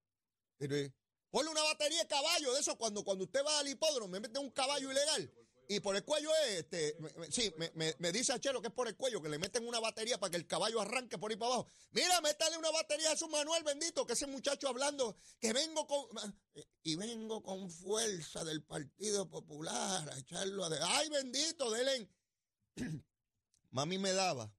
Pero, 0.59 0.77
ponle 1.31 1.51
una 1.51 1.63
batería 1.63 2.01
de 2.03 2.07
caballo 2.07 2.53
de 2.53 2.61
eso 2.61 2.77
cuando, 2.77 3.03
cuando 3.03 3.25
usted 3.25 3.43
va 3.47 3.61
al 3.61 3.69
hipódromo, 3.69 4.09
me 4.09 4.21
mete 4.21 4.39
un 4.39 4.51
caballo 4.51 4.91
ilegal. 4.91 5.33
Y 5.69 5.81
por 5.81 5.97
el 5.97 6.05
cuello 6.05 6.31
es, 6.45 6.61
este, 6.61 6.97
sí, 7.31 7.53
me, 7.57 7.95
me, 7.99 8.13
dice 8.13 8.33
Achelo 8.33 8.61
que 8.61 8.69
es 8.69 8.75
por 8.75 8.87
el 8.87 8.97
cuello, 8.97 9.21
que 9.21 9.29
le 9.29 9.39
meten 9.39 9.67
una 9.67 9.81
batería 9.81 10.19
para 10.19 10.31
que 10.31 10.37
el 10.37 10.47
caballo 10.47 10.81
arranque 10.81 11.19
por 11.19 11.31
ahí 11.31 11.37
para 11.37 11.55
abajo. 11.55 11.69
Mira, 11.91 12.21
métale 12.21 12.57
una 12.57 12.71
batería 12.71 13.11
a 13.11 13.17
su 13.17 13.29
Manuel 13.29 13.65
bendito, 13.65 14.07
que 14.07 14.13
ese 14.13 14.29
muchacho 14.29 14.69
hablando, 14.69 15.17
que 15.41 15.53
vengo 15.53 15.87
con, 15.87 16.07
y 16.85 16.95
vengo 16.95 17.43
con 17.43 17.69
fuerza 17.69 18.45
del 18.45 18.63
Partido 18.63 19.29
Popular 19.29 20.09
a 20.09 20.19
echarlo 20.19 20.65
a... 20.65 20.99
Ay, 20.99 21.09
bendito, 21.09 21.71
delen. 21.71 22.09
Mami 23.71 23.99
me 23.99 24.13
daba 24.13 24.55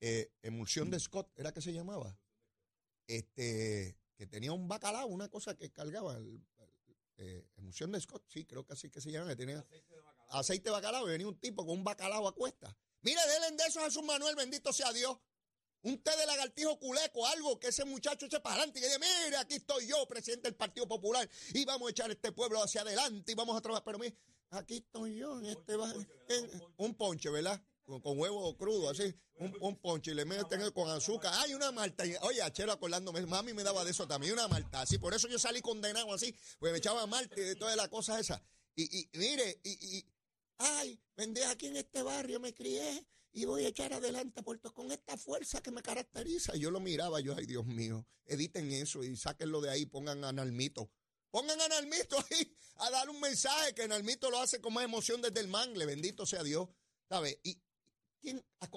eh, 0.00 0.32
emulsión 0.42 0.90
de 0.90 0.98
Scott, 0.98 1.30
¿era 1.36 1.52
que 1.52 1.60
se 1.60 1.72
llamaba? 1.72 2.18
Este, 3.06 3.96
que 4.16 4.26
tenía 4.26 4.52
un 4.52 4.66
bacalao, 4.66 5.06
una 5.06 5.28
cosa 5.28 5.56
que 5.56 5.70
cargaba, 5.70 6.16
el, 6.16 6.42
eh, 7.20 7.46
emulsión 7.58 7.92
de 7.92 8.00
Scott, 8.00 8.24
sí, 8.28 8.46
creo 8.46 8.64
que 8.64 8.72
así 8.72 8.90
que 8.90 9.00
se 9.00 9.12
llama, 9.12 9.28
que 9.28 9.36
tenía 9.36 9.64
aceite 10.30 10.64
de 10.64 10.70
bacalao 10.70 11.06
y 11.06 11.12
venía 11.12 11.28
un 11.28 11.38
tipo 11.38 11.66
con 11.66 11.76
un 11.76 11.84
bacalao 11.84 12.26
a 12.26 12.34
cuesta. 12.34 12.74
Mire, 13.02 13.20
denle 13.26 13.56
de 13.56 13.68
eso 13.68 13.80
a 13.80 13.84
Jesús 13.84 14.02
Manuel, 14.02 14.34
bendito 14.36 14.72
sea 14.72 14.92
Dios. 14.92 15.18
Un 15.82 16.02
té 16.02 16.14
de 16.16 16.26
lagartijo 16.26 16.78
culeco, 16.78 17.26
algo 17.26 17.58
que 17.58 17.68
ese 17.68 17.84
muchacho 17.84 18.26
eche 18.26 18.40
para 18.40 18.56
adelante 18.56 18.80
y 18.80 18.82
diga, 18.82 18.98
mire, 18.98 19.36
aquí 19.36 19.54
estoy 19.54 19.86
yo, 19.86 20.06
presidente 20.06 20.48
del 20.48 20.54
Partido 20.54 20.86
Popular, 20.86 21.28
y 21.54 21.64
vamos 21.64 21.88
a 21.88 21.90
echar 21.90 22.10
este 22.10 22.32
pueblo 22.32 22.62
hacia 22.62 22.82
adelante 22.82 23.32
y 23.32 23.34
vamos 23.34 23.56
a 23.56 23.60
trabajar. 23.60 23.84
Pero 23.84 23.98
mire, 23.98 24.16
aquí 24.50 24.78
estoy 24.78 25.16
yo 25.16 25.38
en 25.38 25.46
este 25.46 25.76
un 26.76 26.94
ponche, 26.94 27.30
¿verdad? 27.30 27.62
Con, 27.84 28.18
huevo 28.18 28.56
crudo, 28.56 28.90
así, 28.90 29.14
un, 29.34 29.56
un 29.60 30.02
y 30.04 30.14
le 30.14 30.24
meten 30.24 30.70
con 30.72 30.88
azúcar. 30.90 31.32
Hay 31.38 31.54
una 31.54 31.72
malta. 31.72 32.04
Oye, 32.22 32.42
Achero 32.42 32.72
acordándome, 32.72 33.24
mami 33.26 33.52
me 33.52 33.62
daba 33.62 33.84
de 33.84 33.90
eso 33.90 34.06
también, 34.06 34.34
una 34.34 34.48
malta. 34.48 34.82
Así, 34.82 34.98
por 34.98 35.14
eso 35.14 35.28
yo 35.28 35.38
salí 35.38 35.60
condenado 35.60 36.12
así, 36.12 36.34
pues 36.58 36.72
me 36.72 36.78
echaba 36.78 37.06
malta 37.06 37.34
y 37.40 37.54
toda 37.56 37.74
la 37.76 37.88
cosa 37.88 38.18
esa. 38.20 38.42
Y, 38.74 39.00
y 39.00 39.08
mire, 39.18 39.60
y, 39.64 39.98
y, 39.98 40.06
ay, 40.58 41.00
vendé 41.16 41.44
aquí 41.46 41.66
en 41.66 41.76
este 41.76 42.02
barrio, 42.02 42.40
me 42.40 42.54
crié 42.54 43.06
y 43.32 43.44
voy 43.44 43.64
a 43.64 43.68
echar 43.68 43.92
adelante 43.92 44.40
a 44.40 44.42
Puerto 44.42 44.72
con 44.72 44.90
esta 44.90 45.16
fuerza 45.16 45.62
que 45.62 45.70
me 45.70 45.82
caracteriza. 45.82 46.56
Y 46.56 46.60
yo 46.60 46.70
lo 46.70 46.80
miraba, 46.80 47.20
yo, 47.20 47.34
ay 47.36 47.46
Dios 47.46 47.66
mío, 47.66 48.06
editen 48.26 48.70
eso 48.72 49.04
y 49.04 49.16
sáquenlo 49.16 49.60
de 49.60 49.70
ahí, 49.70 49.86
pongan 49.86 50.24
a 50.24 50.32
Nalmito. 50.32 50.90
Pongan 51.30 51.60
a 51.60 51.68
Nalmito 51.68 52.16
ahí 52.30 52.56
a 52.76 52.90
dar 52.90 53.08
un 53.08 53.20
mensaje 53.20 53.74
que 53.74 53.86
Nalmito 53.86 54.30
lo 54.30 54.40
hace 54.40 54.60
con 54.60 54.74
más 54.74 54.84
emoción 54.84 55.22
desde 55.22 55.40
el 55.40 55.48
mangle, 55.48 55.86
bendito 55.86 56.26
sea 56.26 56.42
Dios. 56.42 56.68
¿Sabe? 57.08 57.40
Y, 57.42 57.60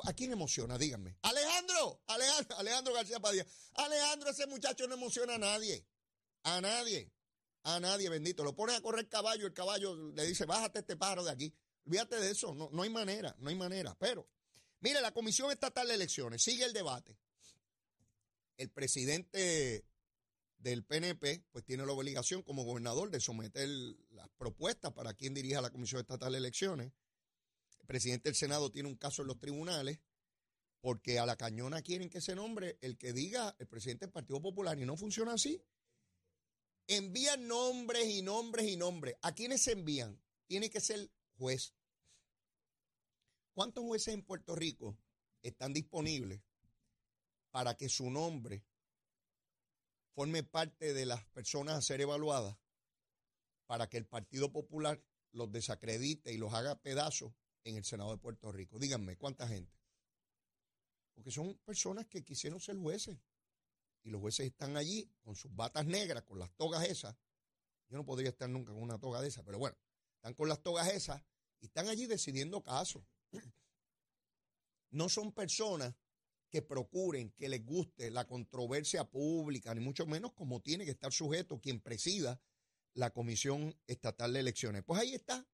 a, 0.03 0.13
quién 0.13 0.31
emociona? 0.31 0.77
Díganme. 0.77 1.17
Alejandro, 1.21 2.01
Alejandro, 2.07 2.57
Alejandro 2.57 2.93
García 2.93 3.19
Padilla. 3.19 3.45
Alejandro, 3.75 4.29
ese 4.29 4.47
muchacho 4.47 4.87
no 4.87 4.95
emociona 4.95 5.35
a 5.35 5.37
nadie. 5.37 5.85
A 6.43 6.61
nadie. 6.61 7.11
A 7.63 7.79
nadie, 7.79 8.09
bendito. 8.09 8.43
Lo 8.43 8.55
pone 8.55 8.75
a 8.75 8.81
correr 8.81 9.07
caballo, 9.07 9.45
el 9.45 9.53
caballo 9.53 9.95
le 10.11 10.25
dice, 10.25 10.45
bájate 10.45 10.79
este 10.79 10.97
pájaro 10.97 11.23
de 11.23 11.31
aquí. 11.31 11.53
Olvídate 11.85 12.19
de 12.19 12.31
eso, 12.31 12.53
no, 12.53 12.69
no 12.71 12.83
hay 12.83 12.89
manera, 12.89 13.35
no 13.39 13.49
hay 13.49 13.55
manera. 13.55 13.95
Pero, 13.99 14.27
mire, 14.79 15.01
la 15.01 15.11
Comisión 15.11 15.51
Estatal 15.51 15.87
de 15.87 15.95
Elecciones 15.95 16.41
sigue 16.41 16.63
el 16.63 16.73
debate. 16.73 17.17
El 18.57 18.69
presidente 18.69 19.85
del 20.57 20.83
PNP, 20.85 21.43
pues 21.51 21.65
tiene 21.65 21.85
la 21.85 21.91
obligación 21.91 22.41
como 22.41 22.63
gobernador 22.63 23.09
de 23.11 23.19
someter 23.19 23.67
las 24.11 24.29
propuestas 24.37 24.93
para 24.93 25.13
quien 25.13 25.33
dirija 25.33 25.61
la 25.61 25.71
Comisión 25.71 25.99
Estatal 25.99 26.31
de 26.31 26.37
Elecciones. 26.37 26.93
El 27.83 27.87
presidente 27.87 28.29
del 28.29 28.35
Senado 28.35 28.71
tiene 28.71 28.87
un 28.87 28.95
caso 28.95 29.23
en 29.23 29.27
los 29.27 29.39
tribunales 29.39 29.99
porque 30.79 31.19
a 31.19 31.25
la 31.25 31.35
cañona 31.35 31.81
quieren 31.81 32.09
que 32.09 32.21
se 32.21 32.33
nombre 32.33 32.77
el 32.81 32.97
que 32.97 33.11
diga 33.11 33.55
el 33.59 33.67
presidente 33.67 34.05
del 34.05 34.13
Partido 34.13 34.41
Popular 34.41 34.79
y 34.79 34.85
no 34.85 34.95
funciona 34.95 35.33
así. 35.33 35.61
Envían 36.87 37.45
nombres 37.45 38.07
y 38.07 38.21
nombres 38.21 38.67
y 38.67 38.77
nombres. 38.77 39.15
¿A 39.21 39.33
quiénes 39.33 39.63
se 39.63 39.73
envían? 39.73 40.17
Tiene 40.47 40.69
que 40.69 40.79
ser 40.79 41.11
juez. 41.37 41.73
¿Cuántos 43.53 43.83
jueces 43.83 44.13
en 44.13 44.23
Puerto 44.23 44.55
Rico 44.55 44.97
están 45.41 45.73
disponibles 45.73 46.41
para 47.51 47.75
que 47.75 47.89
su 47.89 48.09
nombre 48.09 48.63
forme 50.15 50.43
parte 50.43 50.93
de 50.93 51.05
las 51.05 51.25
personas 51.27 51.75
a 51.75 51.81
ser 51.81 51.99
evaluadas 51.99 52.57
para 53.65 53.89
que 53.89 53.97
el 53.97 54.05
Partido 54.05 54.53
Popular 54.53 55.03
los 55.31 55.51
desacredite 55.51 56.31
y 56.31 56.37
los 56.37 56.53
haga 56.53 56.81
pedazos 56.81 57.33
en 57.63 57.77
el 57.77 57.83
Senado 57.83 58.11
de 58.11 58.17
Puerto 58.17 58.51
Rico. 58.51 58.79
Díganme, 58.79 59.17
¿cuánta 59.17 59.47
gente? 59.47 59.73
Porque 61.13 61.31
son 61.31 61.55
personas 61.65 62.07
que 62.07 62.23
quisieron 62.23 62.59
ser 62.59 62.77
jueces. 62.77 63.17
y 64.05 64.09
los 64.09 64.19
jueces 64.19 64.47
están 64.47 64.75
allí 64.75 65.09
con 65.21 65.33
sus 65.35 65.55
batas 65.55 65.85
negras, 65.85 66.23
con 66.23 66.37
las 66.37 66.51
togas 66.57 66.85
esas. 66.89 67.15
Yo 67.87 67.97
no 67.97 68.05
podría 68.05 68.29
estar 68.29 68.49
nunca 68.49 68.73
con 68.73 68.83
una 68.83 68.99
toga 68.99 69.21
de 69.21 69.29
esas, 69.29 69.45
pero 69.45 69.59
bueno, 69.59 69.77
están 70.15 70.33
con 70.33 70.49
las 70.49 70.61
togas 70.61 70.89
esas 70.89 71.23
y 71.61 71.67
están 71.67 71.87
allí 71.87 72.05
decidiendo 72.05 72.61
casos. 72.61 73.03
No 74.89 75.09
son 75.09 75.31
personas 75.31 75.95
que 76.51 76.61
procuren 76.61 77.31
que 77.31 77.49
les 77.49 77.65
guste 77.65 78.11
la 78.11 78.27
controversia 78.27 79.09
pública, 79.09 79.73
ni 79.73 79.81
mucho 79.81 80.05
menos 80.05 80.33
como 80.33 80.61
tiene 80.61 80.85
que 80.85 80.91
estar 80.91 81.11
sujeto 81.11 81.59
quien 81.59 81.81
presida 81.81 82.39
la 82.93 83.09
Comisión 83.09 83.75
Estatal 83.87 84.33
de 84.33 84.41
Elecciones. 84.41 84.83
Pues 84.83 85.01
ahí 85.01 85.15
está. 85.15 85.47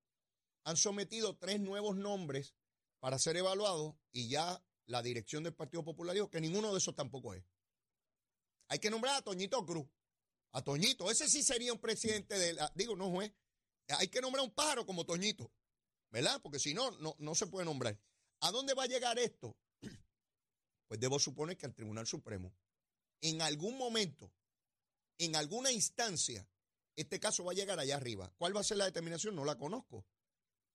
Han 0.64 0.78
sometido 0.78 1.38
tres 1.38 1.60
nuevos 1.60 1.96
nombres 1.96 2.56
para 3.00 3.18
ser 3.18 3.38
evaluados 3.38 3.96
y 4.12 4.30
ya 4.30 4.64
la 4.86 5.02
dirección 5.02 5.44
del 5.44 5.54
Partido 5.54 5.84
Popular 5.84 6.14
dijo 6.14 6.30
que 6.30 6.42
ninguno 6.42 6.72
de 6.72 6.80
esos 6.80 6.96
tampoco 6.96 7.34
es. 7.34 7.44
Hay 8.68 8.80
que 8.80 8.90
nombrar 8.90 9.16
a 9.16 9.22
Toñito 9.22 9.66
Cruz. 9.66 9.88
A 10.52 10.64
Toñito, 10.64 11.10
ese 11.12 11.30
sí 11.30 11.44
sería 11.44 11.74
un 11.74 11.80
presidente 11.80 12.38
de 12.38 12.54
la, 12.54 12.72
digo, 12.76 12.96
no 12.96 13.10
juez. 13.10 13.32
Hay 13.88 14.08
que 14.08 14.22
nombrar 14.22 14.44
un 14.44 14.52
pájaro 14.52 14.86
como 14.86 15.06
Toñito, 15.06 15.52
¿verdad? 16.12 16.42
Porque 16.42 16.60
si 16.60 16.74
no, 16.74 16.92
no, 17.00 17.16
no 17.20 17.36
se 17.36 17.48
puede 17.48 17.66
nombrar. 17.66 18.00
¿A 18.42 18.52
dónde 18.52 18.74
va 18.74 18.84
a 18.84 18.88
llegar 18.88 19.18
esto? 19.20 19.56
Pues 20.88 21.00
debo 21.00 21.20
suponer 21.20 21.56
que 21.56 21.68
al 21.68 21.76
Tribunal 21.76 22.08
Supremo, 22.08 22.52
en 23.22 23.44
algún 23.44 23.78
momento, 23.78 24.34
en 25.20 25.36
alguna 25.36 25.72
instancia, 25.72 26.48
este 26.96 27.20
caso 27.20 27.44
va 27.44 27.52
a 27.52 27.56
llegar 27.56 27.80
allá 27.80 27.96
arriba. 27.96 28.34
¿Cuál 28.38 28.56
va 28.56 28.62
a 28.62 28.64
ser 28.64 28.78
la 28.78 28.86
determinación? 28.86 29.36
No 29.36 29.46
la 29.46 29.56
conozco. 29.56 30.08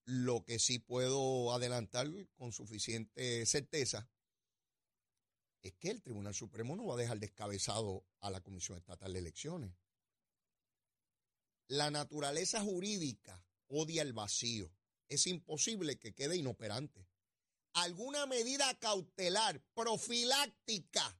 Lo 0.06 0.44
que 0.44 0.58
sí 0.58 0.78
puedo 0.78 1.52
adelantar 1.54 2.08
con 2.36 2.52
suficiente 2.52 3.46
certeza 3.46 4.08
es 5.62 5.72
que 5.74 5.90
el 5.90 6.02
Tribunal 6.02 6.34
Supremo 6.34 6.76
no 6.76 6.84
va 6.86 6.94
a 6.94 6.98
dejar 6.98 7.18
descabezado 7.18 8.04
a 8.20 8.30
la 8.30 8.42
Comisión 8.42 8.76
Estatal 8.76 9.14
de 9.14 9.18
Elecciones. 9.18 9.72
La 11.68 11.90
naturaleza 11.90 12.60
jurídica 12.60 13.42
odia 13.68 14.02
el 14.02 14.12
vacío. 14.12 14.70
Es 15.08 15.26
imposible 15.26 15.98
que 15.98 16.14
quede 16.14 16.36
inoperante. 16.36 17.08
Alguna 17.72 18.26
medida 18.26 18.78
cautelar, 18.78 19.62
profiláctica, 19.74 21.18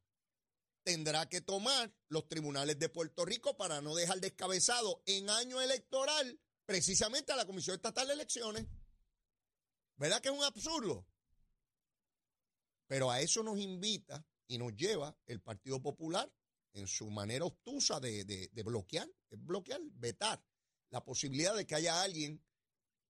tendrá 0.83 1.27
que 1.31 1.41
tomar 1.41 1.93
los 2.09 2.29
tribunales 2.29 2.79
de 2.79 2.91
Puerto 2.91 3.25
Rico 3.25 3.57
para 3.57 3.81
no 3.81 3.95
dejar 3.95 4.21
descabezado 4.21 5.03
en 5.07 5.31
año 5.31 5.63
electoral 5.63 6.39
precisamente 6.67 7.33
a 7.33 7.37
la 7.37 7.47
Comisión 7.47 7.77
Estatal 7.77 8.07
de 8.07 8.15
Elecciones. 8.15 8.67
¿Verdad 9.97 10.21
que 10.21 10.29
es 10.29 10.35
un 10.35 10.45
absurdo? 10.45 11.07
Pero 12.87 13.11
a 13.11 13.21
eso 13.21 13.43
nos 13.43 13.59
invita 13.59 14.27
y 14.47 14.59
nos 14.59 14.75
lleva 14.75 15.17
el 15.27 15.41
Partido 15.41 15.81
Popular 15.81 16.31
en 16.73 16.87
su 16.87 17.11
manera 17.11 17.45
obtusa 17.45 18.01
de, 18.01 18.51
bloquear, 18.65 19.09
bloquear, 19.31 19.81
vetar 19.93 20.45
la 20.91 21.05
posibilidad 21.05 21.55
de 21.55 21.67
que 21.67 21.75
haya 21.75 22.03
alguien 22.03 22.45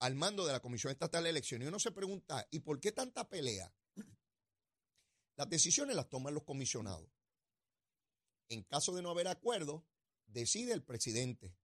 al 0.01 0.15
mando 0.15 0.47
de 0.47 0.53
la 0.53 0.61
Comisión 0.61 0.93
Estatal 0.93 1.25
de 1.25 1.31
Elecciones. 1.31 1.67
Y 1.67 1.69
uno 1.69 1.79
se 1.79 1.93
pregunta, 1.93 2.47
¿y 2.51 2.61
por 2.61 2.79
qué 2.81 2.93
tanta 2.93 3.29
pelea? 3.29 3.73
Las 5.37 5.49
decisiones 5.49 5.97
las 5.97 6.09
toman 6.09 6.35
los 6.35 6.45
comisionados. 6.45 7.11
En 8.49 8.63
caso 8.65 8.95
de 8.95 9.03
no 9.03 9.11
haber 9.11 9.29
acuerdo, 9.29 9.85
decide 10.27 10.73
el 10.73 10.83
presidente. 10.83 11.57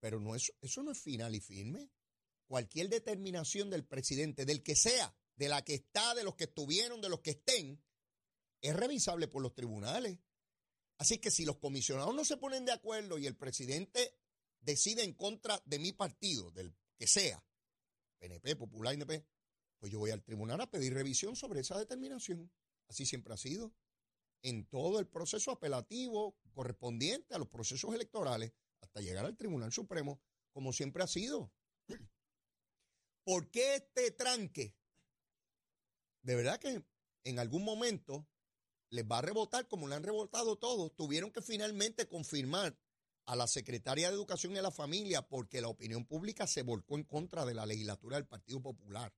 Pero 0.00 0.20
no 0.20 0.34
es, 0.34 0.52
eso 0.60 0.82
no 0.82 0.92
es 0.92 1.00
final 1.00 1.34
y 1.34 1.40
firme. 1.40 1.90
Cualquier 2.46 2.88
determinación 2.88 3.70
del 3.70 3.84
presidente, 3.84 4.44
del 4.44 4.62
que 4.62 4.76
sea, 4.76 5.14
de 5.36 5.48
la 5.48 5.62
que 5.62 5.74
está, 5.74 6.14
de 6.14 6.24
los 6.24 6.34
que 6.34 6.44
estuvieron, 6.44 7.00
de 7.00 7.08
los 7.08 7.20
que 7.20 7.30
estén, 7.30 7.82
es 8.60 8.74
revisable 8.74 9.28
por 9.28 9.42
los 9.42 9.54
tribunales. 9.54 10.18
Así 10.98 11.18
que 11.18 11.30
si 11.30 11.44
los 11.44 11.58
comisionados 11.58 12.14
no 12.14 12.24
se 12.24 12.36
ponen 12.36 12.64
de 12.64 12.72
acuerdo 12.72 13.18
y 13.18 13.26
el 13.26 13.36
presidente 13.36 14.18
decide 14.60 15.04
en 15.04 15.14
contra 15.14 15.62
de 15.64 15.78
mi 15.78 15.92
partido, 15.92 16.50
del 16.50 16.74
que 16.96 17.06
sea, 17.06 17.44
PNP, 18.18 18.56
Popular, 18.56 18.94
INP, 18.94 19.24
pues 19.78 19.92
yo 19.92 20.00
voy 20.00 20.10
al 20.10 20.24
tribunal 20.24 20.60
a 20.60 20.70
pedir 20.70 20.92
revisión 20.92 21.36
sobre 21.36 21.60
esa 21.60 21.78
determinación. 21.78 22.50
Así 22.88 23.06
siempre 23.06 23.34
ha 23.34 23.36
sido. 23.36 23.72
En 24.42 24.66
todo 24.66 24.98
el 24.98 25.06
proceso 25.06 25.52
apelativo 25.52 26.36
correspondiente 26.52 27.34
a 27.34 27.38
los 27.38 27.48
procesos 27.48 27.94
electorales 27.94 28.52
hasta 28.88 29.00
llegar 29.00 29.24
al 29.24 29.36
Tribunal 29.36 29.72
Supremo, 29.72 30.20
como 30.52 30.72
siempre 30.72 31.02
ha 31.02 31.06
sido. 31.06 31.52
¿Por 33.24 33.50
qué 33.50 33.76
este 33.76 34.10
tranque? 34.10 34.74
De 36.22 36.34
verdad 36.34 36.58
que 36.58 36.82
en 37.24 37.38
algún 37.38 37.64
momento 37.64 38.26
les 38.90 39.04
va 39.04 39.18
a 39.18 39.22
rebotar 39.22 39.68
como 39.68 39.86
le 39.86 39.94
han 39.94 40.02
rebotado 40.02 40.56
todos. 40.56 40.94
Tuvieron 40.96 41.30
que 41.30 41.42
finalmente 41.42 42.08
confirmar 42.08 42.76
a 43.26 43.36
la 43.36 43.46
secretaria 43.46 44.08
de 44.08 44.14
Educación 44.14 44.54
y 44.54 44.58
a 44.58 44.62
la 44.62 44.70
Familia 44.70 45.20
porque 45.28 45.60
la 45.60 45.68
opinión 45.68 46.06
pública 46.06 46.46
se 46.46 46.62
volcó 46.62 46.96
en 46.96 47.04
contra 47.04 47.44
de 47.44 47.52
la 47.52 47.66
legislatura 47.66 48.16
del 48.16 48.26
Partido 48.26 48.62
Popular. 48.62 49.12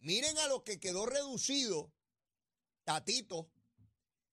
Miren 0.00 0.36
a 0.38 0.48
lo 0.48 0.64
que 0.64 0.80
quedó 0.80 1.06
reducido 1.06 1.92
Tatito 2.82 3.48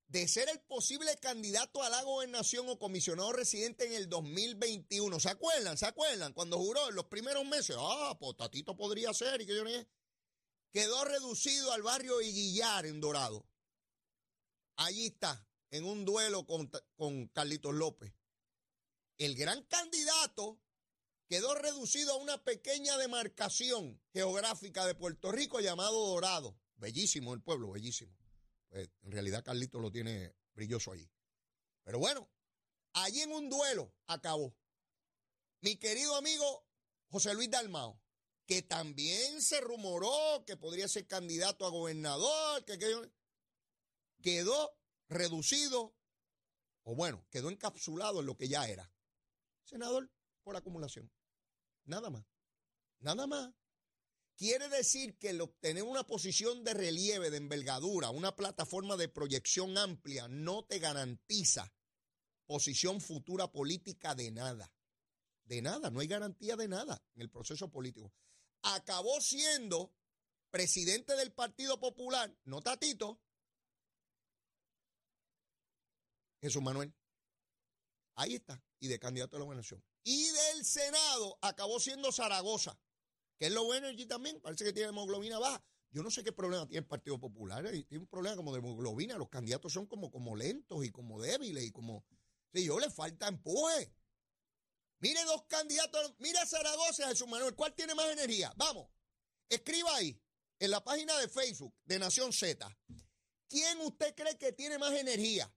de 0.10 0.28
ser 0.28 0.50
el 0.50 0.60
posible 0.62 1.15
candidato 1.17 1.84
a 1.84 1.89
la 1.89 2.02
gobernación 2.02 2.67
o 2.67 2.80
comisionado 2.80 3.32
residente 3.32 3.86
en 3.86 3.93
el 3.93 4.10
2021. 4.10 5.19
¿Se 5.19 5.30
acuerdan? 5.30 5.78
¿Se 5.78 5.86
acuerdan? 5.86 6.34
Cuando 6.34 6.58
juró 6.58 6.89
en 6.89 6.95
los 6.95 7.06
primeros 7.06 7.45
meses, 7.45 7.76
ah, 7.80 8.17
pues 8.19 8.36
podría 8.76 9.13
ser 9.13 9.41
y 9.41 9.45
que 9.45 9.56
yo 9.56 9.63
no 9.63 9.69
Quedó 10.72 11.04
reducido 11.06 11.72
al 11.72 11.84
barrio 11.84 12.22
Iguillar 12.22 12.86
en 12.86 13.00
Dorado. 13.00 13.48
Allí 14.76 15.08
está, 15.08 15.48
en 15.72 15.84
un 15.84 16.06
duelo 16.06 16.45
con, 16.45 16.72
con 16.95 17.28
Carlitos 17.28 17.74
López. 17.74 18.13
El 19.17 19.36
gran 19.36 19.63
candidato 19.63 20.60
quedó 21.28 21.54
reducido 21.54 22.13
a 22.13 22.17
una 22.17 22.43
pequeña 22.43 22.98
demarcación 22.98 24.02
geográfica 24.13 24.86
de 24.86 24.95
Puerto 24.95 25.32
Rico 25.32 25.60
llamado 25.60 26.08
Dorado. 26.08 26.58
Bellísimo 26.78 27.34
el 27.34 27.41
pueblo, 27.41 27.72
bellísimo. 27.72 28.18
Pues, 28.69 28.89
en 29.01 29.12
realidad 29.12 29.43
Carlitos 29.43 29.82
lo 29.82 29.91
tiene 29.91 30.36
brilloso 30.53 30.91
allí. 30.91 31.10
Pero 31.84 31.99
bueno, 31.99 32.29
allí 32.93 33.21
en 33.21 33.32
un 33.32 33.49
duelo 33.49 33.93
acabó. 34.08 34.55
Mi 35.62 35.77
querido 35.77 36.15
amigo 36.15 36.65
José 37.10 37.34
Luis 37.34 37.49
Dalmao, 37.49 37.99
que 38.45 38.62
también 38.62 39.41
se 39.41 39.60
rumoró 39.62 40.43
que 40.45 40.58
podría 40.58 40.88
ser 40.88 41.08
candidato 41.08 41.65
a 41.65 41.69
gobernador, 41.69 42.63
que, 42.65 42.77
que 42.77 43.12
quedó 44.21 44.77
reducido, 45.08 45.95
o 46.84 46.95
bueno, 46.95 47.25
quedó 47.29 47.49
encapsulado 47.49 48.19
en 48.19 48.25
lo 48.25 48.38
que 48.38 48.47
ya 48.47 48.67
era. 48.67 48.91
Senador 49.63 50.10
por 50.43 50.55
acumulación. 50.55 51.12
Nada 51.86 52.10
más. 52.10 52.25
Nada 52.99 53.27
más. 53.27 53.53
Quiere 54.39 54.69
decir 54.69 55.17
que 55.17 55.32
el 55.32 55.41
obtener 55.41 55.84
una 55.84 56.08
posición 56.08 56.63
de 56.63 56.73
relieve, 56.73 57.30
de 57.30 57.36
envergadura, 57.36 58.10
una 58.10 58.38
plataforma 58.38 58.95
de 58.95 59.10
proyección 59.10 59.78
amplia, 59.78 60.30
no 60.30 60.63
te 60.63 60.80
garantiza 60.80 61.73
posición 62.45 63.02
futura 63.02 63.52
política 63.52 64.15
de 64.15 64.32
nada. 64.32 64.73
De 65.43 65.62
nada, 65.62 65.89
no 65.89 65.99
hay 65.99 66.08
garantía 66.08 66.56
de 66.56 66.69
nada 66.69 67.04
en 67.15 67.23
el 67.23 67.30
proceso 67.30 67.69
político. 67.69 68.13
Acabó 68.62 69.19
siendo 69.19 69.93
presidente 70.49 71.17
del 71.17 71.34
Partido 71.34 71.78
Popular, 71.78 72.34
no 72.45 72.62
Tatito, 72.62 73.21
Jesús 76.39 76.62
Manuel. 76.62 76.95
Ahí 78.15 78.36
está, 78.36 78.63
y 78.80 78.88
de 78.88 78.99
candidato 78.99 79.36
a 79.36 79.39
la 79.39 79.45
gobernación. 79.45 79.84
Y 80.06 80.30
del 80.30 80.63
Senado 80.63 81.38
acabó 81.41 81.78
siendo 81.82 82.13
Zaragoza, 82.13 82.80
que 83.39 83.47
es 83.47 83.52
lo 83.52 83.63
bueno 83.63 83.88
también, 84.08 84.39
parece 84.41 84.65
que 84.65 84.73
tiene 84.73 84.89
hemoglobina 84.89 85.39
baja. 85.39 85.63
Yo 85.91 86.04
no 86.04 86.12
sé 86.12 86.23
qué 86.23 86.32
problema 86.32 86.67
tiene 86.67 86.82
el 86.82 86.88
Partido 86.88 87.19
Popular, 87.19 87.65
eh, 87.65 87.84
tiene 87.84 88.04
un 88.04 88.08
problema 88.08 88.36
como 88.36 88.52
de 88.52 88.60
hemoglobina, 88.60 89.17
los 89.17 89.30
candidatos 89.30 89.73
son 89.73 89.88
como, 89.88 90.12
como 90.12 90.36
lentos 90.36 90.86
y 90.86 90.91
como 90.91 91.19
débiles 91.19 91.63
y 91.63 91.71
como, 91.71 92.06
si 92.54 92.65
yo 92.65 92.80
le 92.80 92.91
falta 92.91 93.28
empuje. 93.28 93.91
Mire 94.99 95.23
dos 95.25 95.45
candidatos, 95.47 96.13
mire 96.19 96.38
a 96.38 96.45
Zaragoza, 96.45 97.08
Jesús 97.08 97.28
Manuel, 97.28 97.56
¿cuál 97.56 97.73
tiene 97.73 97.95
más 97.95 98.06
energía? 98.08 98.54
Vamos, 98.56 98.89
escriba 99.47 99.95
ahí, 99.95 100.21
en 100.60 100.69
la 100.69 100.84
página 100.84 101.17
de 101.17 101.30
Facebook 101.30 101.73
de 101.86 101.97
Nación 101.97 102.34
Z, 102.34 102.69
¿quién 103.47 103.80
usted 103.80 104.13
cree 104.13 104.38
que 104.38 104.52
tiene 104.52 104.78
más 104.78 104.93
energía? 104.93 105.52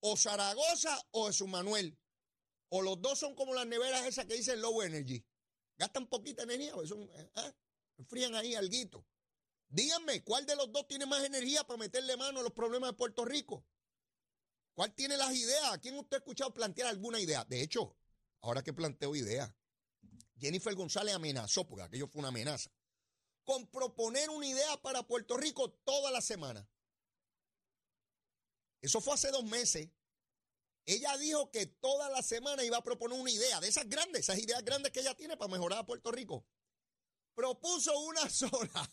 o 0.00 0.16
Zaragoza 0.16 0.98
o 1.12 1.26
Jesús 1.26 1.48
Manuel. 1.48 1.96
O 2.68 2.82
los 2.82 3.00
dos 3.00 3.18
son 3.18 3.34
como 3.34 3.54
las 3.54 3.66
neveras 3.66 4.06
esas 4.06 4.26
que 4.26 4.34
dicen 4.34 4.60
low 4.60 4.82
energy. 4.82 5.24
Gastan 5.80 6.06
poquita 6.08 6.42
energía, 6.42 6.74
pues 6.74 6.90
son, 6.90 7.00
¿eh? 7.04 7.54
enfrían 7.96 8.34
ahí 8.34 8.54
alguito. 8.54 9.06
Díganme, 9.66 10.22
¿cuál 10.22 10.44
de 10.44 10.54
los 10.54 10.70
dos 10.70 10.86
tiene 10.86 11.06
más 11.06 11.24
energía 11.24 11.64
para 11.64 11.78
meterle 11.78 12.18
mano 12.18 12.40
a 12.40 12.42
los 12.42 12.52
problemas 12.52 12.90
de 12.90 12.96
Puerto 12.98 13.24
Rico? 13.24 13.64
¿Cuál 14.74 14.94
tiene 14.94 15.16
las 15.16 15.34
ideas? 15.34 15.72
¿A 15.72 15.78
quién 15.78 15.96
usted 15.96 16.16
ha 16.16 16.18
escuchado 16.18 16.52
plantear 16.52 16.88
alguna 16.88 17.18
idea? 17.18 17.46
De 17.46 17.62
hecho, 17.62 17.96
ahora 18.42 18.62
que 18.62 18.74
planteo 18.74 19.16
ideas, 19.16 19.50
Jennifer 20.38 20.74
González 20.74 21.14
amenazó, 21.14 21.66
porque 21.66 21.84
aquello 21.84 22.08
fue 22.08 22.18
una 22.18 22.28
amenaza, 22.28 22.70
con 23.44 23.66
proponer 23.68 24.28
una 24.28 24.46
idea 24.46 24.76
para 24.82 25.06
Puerto 25.06 25.38
Rico 25.38 25.70
toda 25.70 26.10
la 26.10 26.20
semana. 26.20 26.68
Eso 28.82 29.00
fue 29.00 29.14
hace 29.14 29.30
dos 29.30 29.44
meses. 29.44 29.88
Ella 30.90 31.16
dijo 31.18 31.52
que 31.52 31.66
toda 31.66 32.10
la 32.10 32.20
semana 32.20 32.64
iba 32.64 32.76
a 32.76 32.82
proponer 32.82 33.16
una 33.16 33.30
idea 33.30 33.60
de 33.60 33.68
esas 33.68 33.88
grandes, 33.88 34.22
esas 34.22 34.40
ideas 34.40 34.64
grandes 34.64 34.90
que 34.90 34.98
ella 34.98 35.14
tiene 35.14 35.36
para 35.36 35.52
mejorar 35.52 35.78
a 35.78 35.86
Puerto 35.86 36.10
Rico. 36.10 36.44
Propuso 37.32 37.96
una 38.00 38.28
sola 38.30 38.90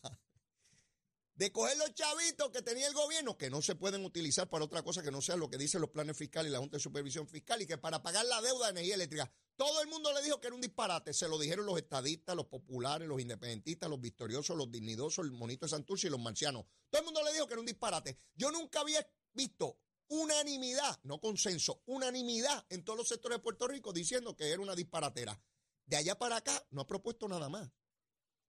de 1.34 1.52
coger 1.52 1.76
los 1.78 1.96
chavitos 1.96 2.52
que 2.52 2.62
tenía 2.62 2.88
el 2.88 2.94
gobierno, 2.94 3.36
que 3.36 3.50
no 3.50 3.64
se 3.64 3.74
pueden 3.74 4.06
utilizar 4.06 4.48
para 4.48 4.66
otra 4.66 4.84
cosa 4.84 5.02
que 5.02 5.10
no 5.10 5.24
sea 5.24 5.38
lo 5.38 5.50
que 5.50 5.58
dicen 5.58 5.82
los 5.82 5.90
planes 5.90 6.16
fiscales 6.16 6.52
y 6.52 6.54
la 6.54 6.60
Junta 6.60 6.78
de 6.78 6.84
Supervisión 6.84 7.28
Fiscal, 7.28 7.64
y 7.64 7.66
que 7.66 7.80
para 7.80 8.04
pagar 8.04 8.26
la 8.26 8.44
deuda 8.44 8.66
de 8.66 8.72
energía 8.74 8.94
eléctrica, 8.94 9.32
todo 9.56 9.82
el 9.82 9.88
mundo 9.88 10.14
le 10.14 10.22
dijo 10.22 10.40
que 10.40 10.48
era 10.48 10.56
un 10.56 10.62
disparate. 10.62 11.14
Se 11.14 11.28
lo 11.28 11.40
dijeron 11.40 11.66
los 11.66 11.80
estadistas, 11.80 12.36
los 12.36 12.46
populares, 12.46 13.08
los 13.08 13.20
independentistas, 13.20 13.90
los 13.90 14.00
victoriosos, 14.00 14.56
los 14.56 14.72
dignidosos, 14.72 15.26
el 15.26 15.32
monito 15.32 15.66
de 15.66 15.72
Santurce 15.72 16.06
y 16.06 16.10
los 16.12 16.20
marcianos. 16.20 16.66
Todo 16.92 17.00
el 17.02 17.06
mundo 17.06 17.24
le 17.24 17.34
dijo 17.34 17.48
que 17.48 17.54
era 17.54 17.60
un 17.60 17.66
disparate. 17.66 18.20
Yo 18.36 18.52
nunca 18.52 18.82
había 18.82 19.04
visto 19.34 19.80
unanimidad, 20.10 21.00
no 21.04 21.20
consenso, 21.20 21.82
unanimidad 21.86 22.66
en 22.70 22.84
todos 22.84 22.98
los 22.98 23.08
sectores 23.08 23.38
de 23.38 23.44
Puerto 23.44 23.68
Rico 23.68 23.94
diciendo 23.94 24.36
que 24.36 24.50
era 24.50 24.62
una 24.62 24.76
disparatera. 24.76 25.40
De 25.86 25.96
allá 25.98 26.18
para 26.18 26.38
acá 26.38 26.66
no 26.72 26.82
ha 26.82 26.88
propuesto 26.88 27.28
nada 27.28 27.50
más. 27.50 27.70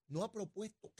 No 0.07 0.23
ha 0.23 0.31
propuesto 0.31 0.91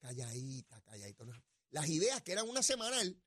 calladita, 0.00 0.80
calladita. 0.82 1.24
Las 1.70 1.88
ideas 1.88 2.22
que 2.22 2.32
eran 2.32 2.48
una 2.48 2.62
semanal, 2.62 3.20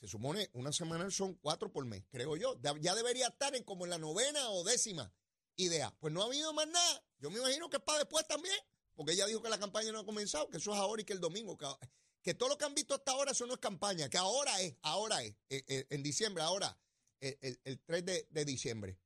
se 0.00 0.08
supone 0.08 0.50
una 0.54 0.72
semanal 0.72 1.12
son 1.12 1.34
cuatro 1.34 1.72
por 1.72 1.84
mes, 1.84 2.04
creo 2.10 2.36
yo. 2.36 2.60
Ya 2.80 2.94
debería 2.94 3.28
estar 3.28 3.54
en 3.54 3.64
como 3.64 3.84
en 3.84 3.90
la 3.90 3.98
novena 3.98 4.50
o 4.50 4.64
décima 4.64 5.12
idea. 5.56 5.94
Pues 6.00 6.12
no 6.12 6.22
ha 6.22 6.26
habido 6.26 6.52
más 6.52 6.66
nada. 6.68 7.04
Yo 7.18 7.30
me 7.30 7.38
imagino 7.38 7.70
que 7.70 7.80
para 7.80 8.00
después 8.00 8.26
también, 8.26 8.56
porque 8.94 9.12
ella 9.12 9.26
dijo 9.26 9.42
que 9.42 9.48
la 9.48 9.58
campaña 9.58 9.92
no 9.92 10.00
ha 10.00 10.04
comenzado, 10.04 10.48
que 10.48 10.56
eso 10.58 10.72
es 10.72 10.78
ahora 10.78 11.02
y 11.02 11.04
que 11.04 11.12
el 11.12 11.20
domingo. 11.20 11.56
Todo 12.34 12.48
lo 12.50 12.58
que 12.58 12.64
han 12.64 12.74
visto 12.74 12.94
hasta 12.94 13.12
ahora, 13.12 13.32
eso 13.32 13.46
no 13.46 13.54
es 13.54 13.60
campaña, 13.60 14.08
que 14.08 14.18
ahora 14.18 14.60
es, 14.60 14.74
ahora 14.82 15.22
es, 15.22 15.34
eh, 15.48 15.64
eh, 15.68 15.86
en 15.90 16.02
diciembre, 16.02 16.42
ahora, 16.42 16.78
el, 17.20 17.80
3 17.84 18.04
de, 18.04 18.44
diciembre. 18.44 18.98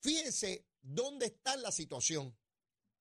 Fíjense 0.00 0.66
dónde 0.80 1.26
está 1.26 1.56
la 1.56 1.72
situación. 1.72 2.36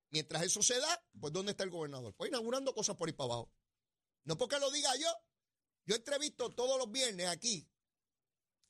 Mientras 0.10 0.44
eso 0.44 0.62
se 0.62 0.80
da, 0.80 1.06
pues 1.20 1.34
¿dónde 1.34 1.52
está 1.52 1.64
el 1.64 1.70
gobernador? 1.70 2.14
Pues 2.16 2.30
inaugurando 2.30 2.74
cosas 2.74 2.96
por 2.96 3.10
ahí 3.10 3.14
para 3.14 3.34
abajo. 3.34 3.52
No 4.26 4.38
porque 4.38 4.60
lo 4.60 4.70
diga 4.72 4.96
yo. 4.98 5.10
Yo 5.86 5.96
entrevisto 5.96 6.50
todos 6.52 6.78
los 6.78 6.92
viernes 6.92 7.28
aquí 7.28 7.68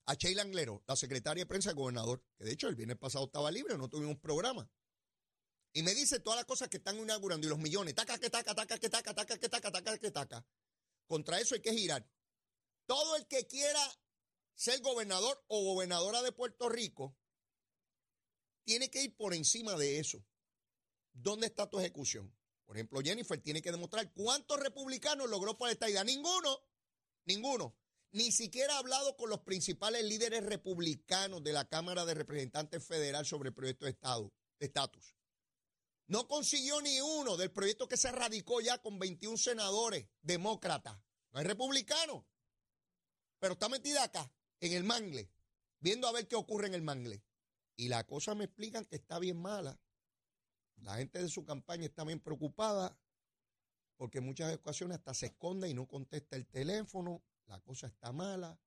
a 0.06 0.15
Sheila 0.15 0.41
Anglero, 0.41 0.84
la 0.88 0.96
secretaria 0.96 1.43
de 1.43 1.48
prensa 1.48 1.69
del 1.69 1.78
gobernador, 1.78 2.24
que 2.38 2.43
de 2.43 2.52
hecho 2.52 2.67
el 2.67 2.76
viernes 2.76 2.98
pasado 2.98 3.26
estaba 3.26 3.52
libre, 3.52 3.78
no 3.78 3.89
tuvimos 3.89 4.17
programa. 4.17 4.69
Y 5.74 5.84
me 5.84 5.96
dice 5.96 6.19
todas 6.19 6.38
las 6.38 6.46
cosas 6.46 6.69
que 6.69 6.78
están 6.78 6.98
inaugurando 6.98 7.48
y 7.48 7.50
los 7.50 7.60
millones, 7.60 7.96
taca, 7.96 8.17
que 8.19 8.30
taca, 8.30 8.54
taca, 8.54 8.78
que 8.78 8.89
taca, 8.89 9.13
taca, 9.13 9.38
que 9.38 9.50
taca, 9.50 9.72
taca, 9.72 9.98
que 9.98 10.12
taca. 10.12 10.46
Contra 11.08 11.39
eso 11.39 11.56
hay 11.56 11.62
que 11.62 11.74
girar. 11.74 12.08
Todo 12.86 13.16
el 13.16 13.28
que 13.28 13.48
quiera 13.48 13.82
ser 14.56 14.82
gobernador 14.82 15.44
o 15.48 15.63
gobernadora 15.63 16.22
de 16.22 16.32
Puerto 16.32 16.70
Rico 16.70 17.18
tiene 18.63 18.89
que 18.89 19.04
ir 19.04 19.16
por 19.16 19.34
encima 19.34 19.76
de 19.76 20.00
eso. 20.00 20.24
¿Dónde 21.13 21.48
está 21.48 21.70
tu 21.70 21.80
ejecución? 21.80 22.34
Por 22.66 22.78
ejemplo, 22.78 23.02
Jennifer 23.02 23.39
tiene 23.42 23.62
que 23.62 23.72
demostrar 23.72 24.12
cuántos 24.13 24.60
republicanos 24.60 25.30
logró 25.30 25.58
por 25.58 25.70
esta 25.70 25.89
idea. 25.89 26.04
Ninguno, 26.04 26.60
ninguno. 27.26 27.76
Ni 28.12 28.32
siquiera 28.32 28.76
ha 28.76 28.80
hablado 28.80 29.18
con 29.18 29.30
los 29.30 29.42
principales 29.42 30.04
líderes 30.04 30.44
republicanos 30.44 31.44
de 31.44 31.52
la 31.52 31.68
Cámara 31.68 32.06
de 32.06 32.13
Representantes 32.13 32.86
Federal 32.86 33.26
sobre 33.26 33.50
el 33.50 33.56
proyecto 33.56 33.86
de 33.86 33.92
Estado, 33.92 34.32
de 34.60 34.68
estatus. 34.68 35.16
No 36.13 36.28
consiguió 36.28 36.80
ni 36.80 37.02
uno 37.02 37.38
del 37.38 37.49
proyecto 37.49 37.88
que 37.88 37.97
se 37.97 38.12
radicó 38.12 38.62
ya 38.62 38.78
con 38.78 38.99
21 38.99 39.36
senadores 39.36 40.06
demócratas. 40.21 40.95
No 41.32 41.39
es 41.39 41.47
republicano. 41.47 42.23
Pero 43.39 43.54
está 43.54 43.67
metida 43.67 44.04
acá, 44.04 44.32
en 44.60 44.73
el 44.73 44.84
mangle, 44.84 45.32
viendo 45.80 46.08
a 46.08 46.12
ver 46.12 46.28
qué 46.28 46.36
ocurre 46.36 46.67
en 46.67 46.76
el 46.76 46.84
mangle. 46.84 47.23
Y 47.76 47.88
la 47.88 48.06
cosa 48.06 48.36
me 48.36 48.43
explican 48.43 48.86
que 48.86 48.97
está 48.97 49.17
bien 49.17 49.41
mala. 49.41 49.82
La 50.76 50.97
gente 50.97 51.19
de 51.19 51.30
su 51.30 51.45
campaña 51.45 51.86
está 51.86 52.04
bien 52.04 52.19
preocupada 52.19 52.95
porque 53.97 54.19
en 54.19 54.26
muchas 54.26 54.54
ocasiones 54.54 54.99
hasta 54.99 55.15
se 55.15 55.26
esconde 55.26 55.67
y 55.67 55.73
no 55.73 55.88
contesta 55.88 56.36
el 56.36 56.45
teléfono, 56.45 57.23
la 57.47 57.60
cosa 57.62 57.88
está 57.88 58.12
mala 58.12 58.60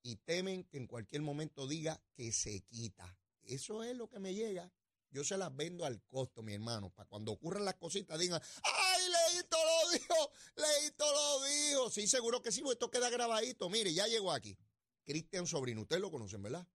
y 0.00 0.14
temen 0.14 0.62
que 0.62 0.76
en 0.76 0.86
cualquier 0.86 1.22
momento 1.22 1.66
diga 1.66 2.00
que 2.14 2.30
se 2.30 2.60
quita. 2.60 3.18
Eso 3.42 3.82
es 3.82 3.96
lo 3.96 4.08
que 4.08 4.20
me 4.20 4.32
llega. 4.32 4.72
Yo 5.16 5.24
se 5.24 5.38
las 5.38 5.56
vendo 5.56 5.86
al 5.86 6.02
costo, 6.02 6.42
mi 6.42 6.52
hermano, 6.52 6.90
para 6.90 7.08
cuando 7.08 7.32
ocurran 7.32 7.64
las 7.64 7.76
cositas 7.76 8.18
digan, 8.18 8.38
¡ay, 8.62 9.02
Leito 9.32 9.56
lo 9.56 9.90
dijo! 9.90 10.32
Leito 10.56 11.10
lo 11.10 11.44
dijo. 11.46 11.90
Sí, 11.90 12.06
seguro 12.06 12.42
que 12.42 12.52
sí, 12.52 12.60
pues 12.60 12.74
esto 12.74 12.90
queda 12.90 13.08
grabadito. 13.08 13.70
Mire, 13.70 13.94
ya 13.94 14.06
llegó 14.08 14.30
aquí. 14.30 14.58
Cristian 15.04 15.46
Sobrino, 15.46 15.80
ustedes 15.80 16.02
lo 16.02 16.10
conocen, 16.10 16.42
¿verdad? 16.42 16.68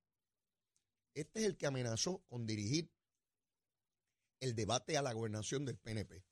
Este 1.13 1.41
es 1.41 1.45
el 1.45 1.55
que 1.55 1.67
amenazó 1.67 2.23
con 2.29 2.47
dirigir 2.47 2.91
el 4.39 4.55
debate 4.55 4.97
a 4.97 5.03
la 5.03 5.13
gobernación 5.13 5.63
del 5.63 5.77
PNP 5.77 6.25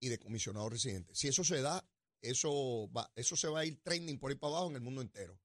y 0.00 0.08
de 0.08 0.18
comisionado 0.18 0.68
residente. 0.68 1.14
Si 1.14 1.28
eso 1.28 1.44
se 1.44 1.62
da, 1.62 1.88
eso 2.20 2.90
va, 2.90 3.12
eso 3.14 3.36
se 3.36 3.46
va 3.46 3.60
a 3.60 3.64
ir 3.64 3.80
trending 3.84 4.18
por 4.18 4.32
ahí 4.32 4.36
para 4.36 4.54
abajo 4.54 4.70
en 4.70 4.74
el 4.74 4.82
mundo 4.82 5.02
entero. 5.02 5.38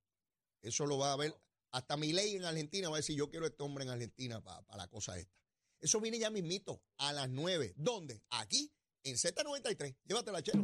Eso 0.63 0.87
lo 0.87 0.97
va 0.97 1.13
a 1.13 1.17
ver, 1.17 1.39
hasta 1.73 1.97
mi 1.97 2.13
ley 2.13 2.35
en 2.35 2.45
Argentina 2.45 2.87
va 2.87 2.97
a 2.97 2.99
decir, 2.99 3.15
yo 3.17 3.29
quiero 3.29 3.47
este 3.47 3.63
hombre 3.63 3.83
en 3.83 3.89
Argentina 3.89 4.41
para, 4.41 4.63
la 4.77 4.87
cosa 4.87 5.17
esta. 5.17 5.35
Eso 5.81 5.99
viene 5.99 6.19
ya 6.19 6.29
mismito, 6.29 6.81
a 6.97 7.11
las 7.11 7.29
9. 7.29 7.73
¿Dónde? 7.75 8.23
Aquí, 8.29 8.71
en 9.03 9.15
Z93. 9.15 9.97
Llévatela, 10.05 10.41
chero. 10.41 10.63